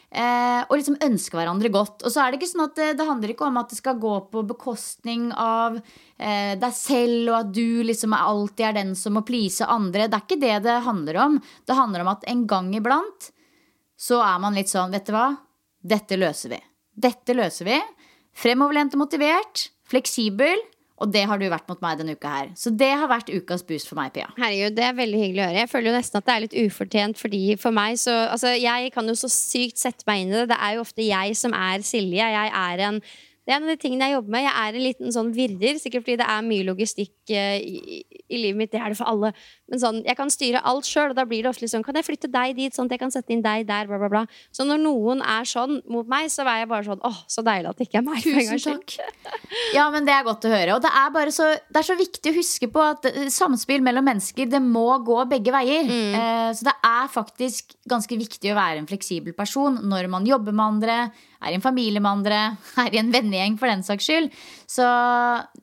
[0.07, 2.05] Eh, og liksom ønske hverandre godt.
[2.07, 3.97] Og så er det ikke sånn at det, det handler ikke om at det skal
[3.99, 9.17] gå på bekostning av eh, deg selv, og at du liksom alltid er den som
[9.17, 10.07] må please andre.
[10.07, 11.41] Det er ikke det det handler om.
[11.67, 13.31] Det handler om at en gang iblant
[13.97, 15.31] så er man litt sånn, vet du hva,
[15.81, 16.61] dette løser vi.
[16.97, 17.77] Dette løser vi.
[18.37, 20.61] Fremoverlent og motivert, fleksibel.
[20.97, 22.47] Og det har du vært mot meg denne uka her.
[22.57, 24.31] Så det har vært ukas boost for meg, Pia.
[24.39, 25.61] Herregud, Det er veldig hyggelig å høre.
[25.61, 27.21] Jeg føler jo nesten at det er litt ufortjent.
[27.21, 30.47] Fordi for meg så Altså, jeg kan jo så sykt sette meg inn i det.
[30.49, 32.25] Det er jo ofte jeg som er Silje.
[32.33, 33.01] Jeg er en
[33.47, 34.43] det er en av de tingene jeg jobber med.
[34.43, 38.41] Jeg er en liten sånn virrer, sikkert fordi det er mye logistikk eh, i, i
[38.41, 38.71] livet mitt.
[38.73, 39.29] Det er det for alle.
[39.71, 41.95] Men sånn, jeg kan styre alt sjøl, og da blir det ofte litt sånn Kan
[41.95, 44.23] jeg flytte deg dit, sånn at jeg kan sette inn deg der, bla, bla, bla.
[44.51, 47.71] Så når noen er sånn mot meg, så er jeg bare sånn Åh, så deilig
[47.71, 48.27] at det ikke er meg.
[48.27, 48.97] Tusen takk.
[49.77, 50.75] Ja, men det er godt å høre.
[50.75, 53.83] Og det er bare så, det er så viktig å huske på at eh, samspill
[53.85, 55.87] mellom mennesker, det må gå begge veier.
[55.87, 60.55] Eh, så det er faktisk ganske viktig å være en fleksibel person når man jobber
[60.55, 60.99] med andre,
[61.43, 62.41] er i en familie med andre,
[62.85, 64.31] er i en vennegjeng for den saks skyld.
[64.69, 64.83] Så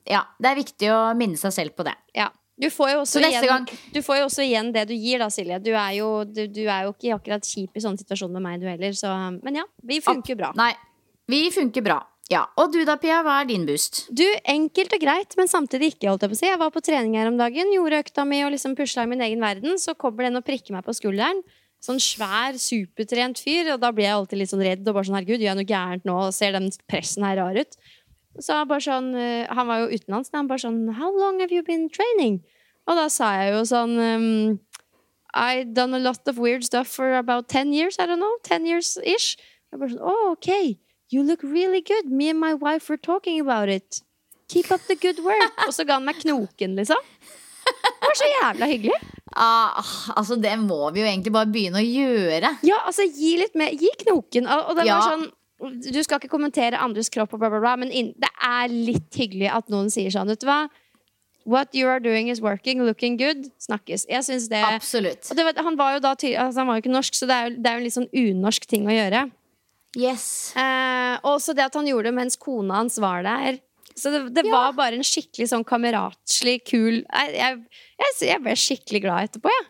[0.09, 1.95] ja, det er viktig å minne seg selv på det.
[2.17, 2.29] Ja.
[2.55, 5.27] Du får, jo også igjen, gang- du får jo også igjen det du gir, da,
[5.27, 5.57] Silje.
[5.59, 8.61] Du er jo, du, du er jo ikke akkurat kjip i sånne situasjoner med meg,
[8.63, 8.95] du heller.
[8.95, 9.11] Så,
[9.43, 10.53] men ja, vi funker bra.
[10.55, 10.69] Nei,
[11.27, 11.97] vi funker bra.
[12.31, 14.05] Ja, Og du da, Pia, hva er din boost?
[14.09, 16.07] Du, Enkelt og greit, men samtidig ikke.
[16.09, 18.39] holdt Jeg på å si Jeg var på trening her om dagen, gjorde økta mi
[18.47, 19.75] og liksom pusla i min egen verden.
[19.77, 21.43] Så kommer den og prikker meg på skulderen.
[21.85, 23.75] Sånn svær, supertrent fyr.
[23.75, 25.69] Og da blir jeg alltid litt sånn redd og bare sånn herregud, gjør jeg noe
[25.69, 26.17] gærent nå?
[26.33, 27.77] Ser den pressen her rar ut.
[28.43, 31.55] Så bare sånn eh, Han var jo utenlands, og han bare sånn How long have
[31.55, 32.41] you been training?
[32.83, 34.57] Og da sa jeg jo sånn um,
[35.35, 38.37] I've done a lot of weird stuff for about 10 years, I don't know.
[38.43, 39.35] 10 years ish.
[39.71, 40.77] Jeg bare sånn, oh, ok,
[41.11, 42.07] you look really good.
[42.07, 44.01] Me and my wife were talking about it.
[44.47, 45.65] Keep up the good work.
[45.67, 47.01] Og så ga han meg knoken, liksom.
[47.65, 49.14] Det var så jævla hyggelig.
[49.35, 49.83] Ah,
[50.15, 52.53] altså, det må vi jo egentlig bare begynne å gjøre.
[52.63, 53.73] Ja, altså, gi litt mer.
[53.75, 54.47] Gi knoken.
[54.47, 54.99] Og det Ja.
[54.99, 55.31] var sånn
[55.65, 59.49] Du skal ikke kommentere andres kropp, og bla, bla, bla, men det er litt hyggelig
[59.49, 60.67] at noen sier sånn, vet du hva?
[61.45, 63.51] What you are doing is working, looking good.
[63.61, 64.05] Snakkes.
[64.09, 65.29] Jeg synes det Absolutt.
[65.33, 67.55] det Han var jo da altså, Han var jo ikke norsk, så det er jo,
[67.61, 69.31] det er jo en litt sånn unorsk ting å gjøre.
[69.95, 70.53] Yes.
[70.57, 73.59] Eh, og så det at han gjorde det mens kona hans var der.
[73.95, 79.01] Så det, det var bare en skikkelig sånn kameratslig, kul jeg, jeg, jeg, ble skikkelig
[79.05, 79.67] glad etterpå, jeg.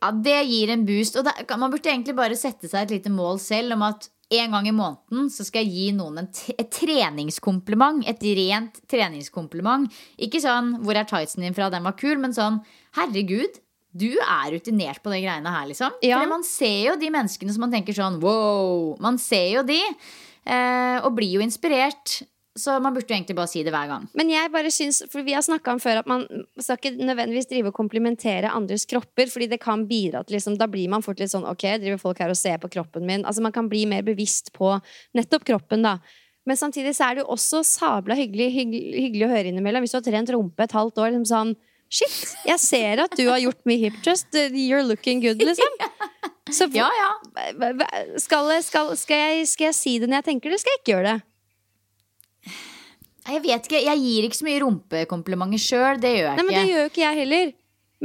[0.00, 1.16] Ja, Det gir en boost.
[1.16, 4.56] Og det, man burde egentlig bare sette seg et lite mål selv om at en
[4.56, 8.02] gang i måneden så skal jeg gi noen et treningskompliment.
[8.10, 9.86] Et rent treningskompliment.
[10.18, 12.60] Ikke sånn 'hvor er tightsen din fra', den var kul, men sånn
[12.96, 13.60] 'herregud'.
[13.96, 15.92] Du er rutinert på de greiene her, liksom.
[16.02, 16.18] Ja.
[16.18, 18.96] Fordi man ser jo de menneskene som man tenker sånn wow.
[19.00, 19.80] Man ser jo de,
[20.44, 22.22] eh, og blir jo inspirert.
[22.56, 24.04] Så man burde jo egentlig bare si det hver gang.
[24.16, 26.24] Men jeg bare syns, for vi har snakka om før at man
[26.56, 30.68] skal ikke nødvendigvis drive og komplimentere andres kropper, fordi det kan bidra til liksom, Da
[30.70, 33.26] blir man fort litt sånn OK, driver folk her og ser på kroppen min?
[33.28, 34.72] Altså Man kan bli mer bevisst på
[35.16, 35.98] nettopp kroppen, da.
[36.46, 39.84] Men samtidig så er det jo også sabla hyggelig, hyggelig, hyggelig å høre innimellom.
[39.84, 43.28] Hvis du har trent rumpe et halvt år, liksom sånn Shit, jeg ser at du
[43.28, 44.26] har gjort mye hip trust.
[44.34, 45.76] You're looking good, liksom.
[46.56, 47.10] Så Ja, ja.
[48.22, 50.92] skal, skal, skal, jeg, skal jeg si det når jeg tenker det, skal jeg ikke
[50.94, 51.16] gjøre det?
[53.26, 56.00] Jeg vet ikke, jeg gir ikke så mye rumpekomplimenter sjøl.
[56.02, 56.72] Det gjør jeg Nei, men det ikke.
[56.72, 57.54] gjør jo ikke jeg heller.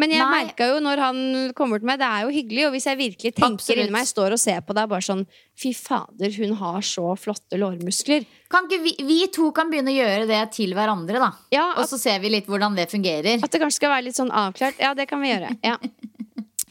[0.02, 1.18] Men jeg merka jo når han
[1.54, 2.62] kommer til meg, det er jo hyggelig.
[2.70, 3.82] Og hvis jeg virkelig tenker Absolutt.
[3.84, 5.26] inni meg, står og ser på deg, bare sånn
[5.60, 8.24] Fy fader, hun har så flotte lårmuskler.
[8.50, 11.30] Kan ikke vi, vi to kan begynne å gjøre det til hverandre, da.
[11.52, 13.44] Ja, Og så ser vi litt hvordan det fungerer.
[13.44, 14.80] at det kanskje skal være litt sånn avklart.
[14.80, 15.52] Ja, det kan vi gjøre.
[15.62, 15.76] Ja.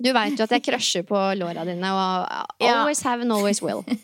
[0.00, 2.80] Du veit jo at jeg crusher på låra dine, og Ja.
[2.80, 3.84] always have and always will.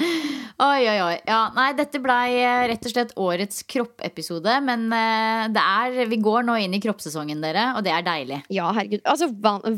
[0.00, 1.14] Oi, oi, oi.
[1.28, 4.52] Ja, nei, dette blei eh, rett og slett årets kroppepisode.
[4.66, 8.40] Men eh, det er, vi går nå inn i kroppssesongen, dere, og det er deilig.
[8.52, 9.00] Ja, herregud.
[9.08, 9.30] Altså,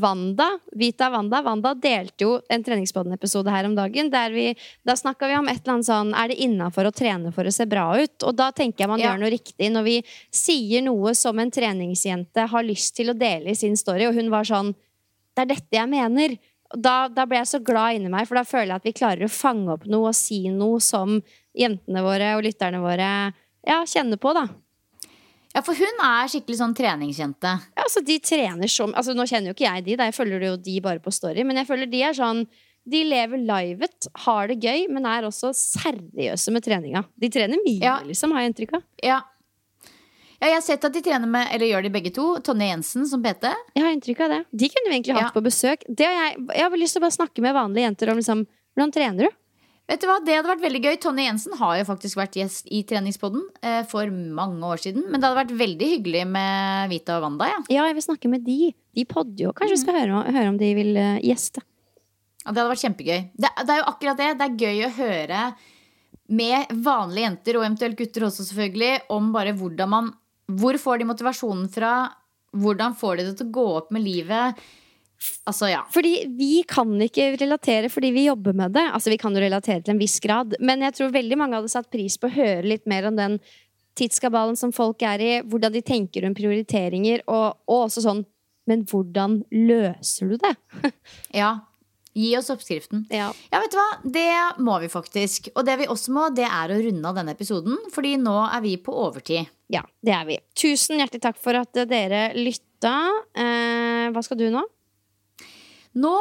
[0.03, 0.49] Wanda,
[0.79, 4.11] Vita Wanda, Wanda delte jo en treningspodden-episode her om dagen.
[4.15, 4.49] Der vi,
[4.87, 7.55] da snakka vi om et eller annet sånn Er det innafor å trene for å
[7.55, 8.19] se bra ut?
[8.27, 9.13] Og da tenker jeg man Ja.
[9.13, 9.97] gjør noe riktig når vi
[10.35, 14.31] sier noe som en treningsjente har lyst til å dele i sin story, og hun
[14.35, 14.75] var sånn
[15.33, 16.35] Det er dette jeg mener.
[16.75, 19.27] Da, da ble jeg så glad inni meg, for da føler jeg at vi klarer
[19.27, 21.19] å fange opp noe og si noe som
[21.59, 23.09] jentene våre og lytterne våre
[23.69, 24.47] ja, kjenner på, da.
[25.53, 27.51] Ja, for hun er skikkelig sånn treningsjente.
[27.77, 30.47] Ja, altså de trener som altså Nå kjenner jo ikke jeg de, da jeg følger
[30.49, 32.47] jo de bare på story, men jeg føler de er sånn
[32.89, 37.05] De lever livet, har det gøy, men er også seriøse med treninga.
[37.15, 38.01] De trener mye, Ja.
[38.03, 38.83] liksom, har jeg inntrykk av.
[39.05, 39.21] Ja.
[40.43, 43.07] Ja, jeg har sett at de trener med, eller gjør de begge to, Tonje Jensen
[43.07, 43.47] som PT.
[43.79, 44.41] Jeg har inntrykk av det.
[44.51, 45.37] De kunne vi egentlig hatt Ja.
[45.37, 45.85] på besøk.
[45.87, 48.43] Det har jeg, jeg har lyst til å bare snakke med vanlige jenter om liksom
[48.73, 49.39] Hvordan trener du?
[49.91, 50.95] Vet du hva, Det hadde vært veldig gøy.
[51.03, 55.05] Tonje Jensen har jo faktisk vært gjest i Treningspodden eh, for mange år siden.
[55.11, 57.51] Men det hadde vært veldig hyggelig med Vita og Wanda.
[57.51, 57.59] Ja.
[57.69, 58.73] Ja, jeg vil snakke med de.
[58.97, 59.53] De podder jo.
[59.53, 61.61] Kanskje vi skal høre, høre om de vil uh, gjeste.
[62.47, 63.21] Ja, det hadde vært kjempegøy.
[63.37, 64.31] Det, det er jo akkurat det.
[64.41, 65.43] Det er gøy å høre
[66.33, 70.11] med vanlige jenter, og eventuelt gutter også, selvfølgelig, om bare hvordan man
[70.61, 71.97] Hvor får de motivasjonen fra?
[72.53, 74.63] Hvordan får de det til å gå opp med livet?
[75.47, 75.83] Altså, ja.
[75.95, 78.85] Fordi vi kan ikke relatere fordi vi jobber med det.
[78.91, 81.73] Altså Vi kan jo relatere til en viss grad, men jeg tror veldig mange hadde
[81.73, 83.39] satt pris på å høre litt mer om den
[83.99, 88.25] tidskabalen som folk er i, hvordan de tenker om prioriteringer, og, og også sånn
[88.71, 90.53] Men hvordan løser du det?
[91.43, 91.57] ja.
[92.15, 93.07] Gi oss oppskriften.
[93.09, 93.31] Ja.
[93.53, 93.87] Ja, vet du hva?
[94.05, 95.49] Det må vi faktisk.
[95.57, 97.79] Og det vi også må, det er å runde av denne episoden.
[97.95, 99.49] Fordi nå er vi på overtid.
[99.73, 100.37] ja, det er vi.
[100.59, 102.95] Tusen hjertelig takk for at dere lytta.
[103.33, 104.61] Eh, hva skal du nå?
[106.03, 106.13] Nå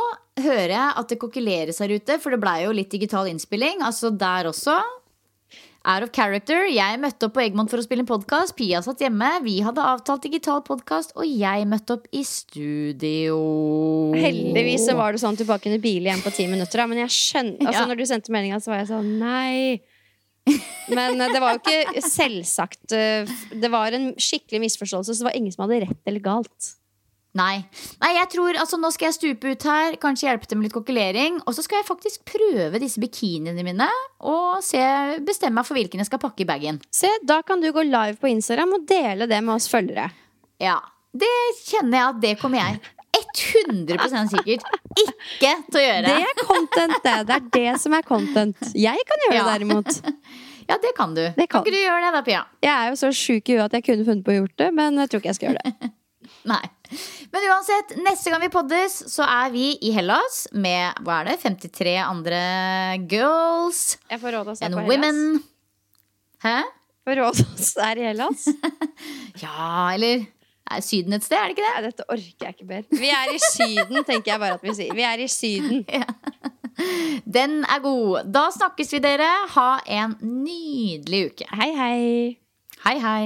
[0.42, 3.84] hører jeg at det kokkeleres her ute, for det blei jo litt digital innspilling.
[3.88, 4.80] Altså der også.
[5.84, 6.68] Out of character.
[6.70, 8.54] Jeg møtte opp på Egmont for å spille en podkast.
[8.58, 9.30] Pia satt hjemme.
[9.42, 13.40] Vi hadde avtalt digital podkast, og jeg møtte opp i studio.
[14.14, 16.84] Heldigvis så var det sånn at du bare kunne bile igjen på ti minutter.
[16.84, 16.86] Da.
[16.92, 17.88] Men jeg skjønner, altså, Ja.
[17.90, 19.82] når du sendte meldinga, så var jeg sånn nei.
[20.92, 22.94] Men eh, det var jo ikke selvsagt.
[22.98, 23.26] eh,
[23.62, 26.76] Det var en skikkelig misforståelse, så det var ingen som hadde rett eller galt.
[27.38, 27.62] Nei.
[28.02, 30.76] Nei, jeg tror, altså Nå skal jeg stupe ut her, kanskje hjelpe til med litt
[30.76, 31.38] kokkelering.
[31.48, 33.88] Og så skal jeg faktisk prøve disse bikiniene mine
[34.20, 34.82] og se,
[35.24, 36.82] bestemme meg for hvilken jeg skal pakke i bagen.
[36.92, 40.10] Se, da kan du gå live på Instagram og dele det med oss følgere.
[40.62, 40.80] Ja,
[41.12, 41.32] Det
[41.68, 42.82] kjenner jeg at det kommer jeg
[43.32, 44.64] 100 sikkert
[45.00, 46.08] ikke til å gjøre.
[46.08, 47.16] Det er content, det.
[47.28, 48.62] Det er det som er content.
[48.76, 49.44] Jeg kan gjøre Ja.
[49.44, 49.92] det, derimot.
[50.72, 51.20] Ja, det kan du.
[51.36, 51.60] Det kan.
[51.60, 52.42] kan ikke du gjøre det da, Pia?
[52.64, 54.68] Jeg er jo så sjuk i huet at jeg kunne funnet på å gjort det,
[54.78, 55.90] men jeg tror ikke jeg skal gjøre det.
[56.52, 56.62] Nei.
[57.32, 61.38] Men uansett, neste gang vi poddes, så er vi i Hellas med hva er det,
[61.46, 62.42] 53 andre
[63.12, 63.82] girls
[64.12, 65.22] Jeg får råd oss and women.
[66.44, 66.58] Hæ?
[67.08, 68.48] Får råd oss der i Hellas.
[69.42, 70.26] Ja, eller
[70.72, 71.72] Er Syden et sted, er det ikke det?
[71.76, 72.84] Nei, dette orker jeg ikke mer.
[72.92, 74.94] Vi er i Syden, tenker jeg bare at vi sier.
[74.96, 75.82] Vi er i Syden.
[77.38, 78.30] Den er god.
[78.32, 79.28] Da snakkes vi, dere.
[79.56, 79.70] Ha
[80.00, 81.48] en nydelig uke.
[81.60, 82.02] Hei, hei.
[82.86, 83.26] Hei, hei.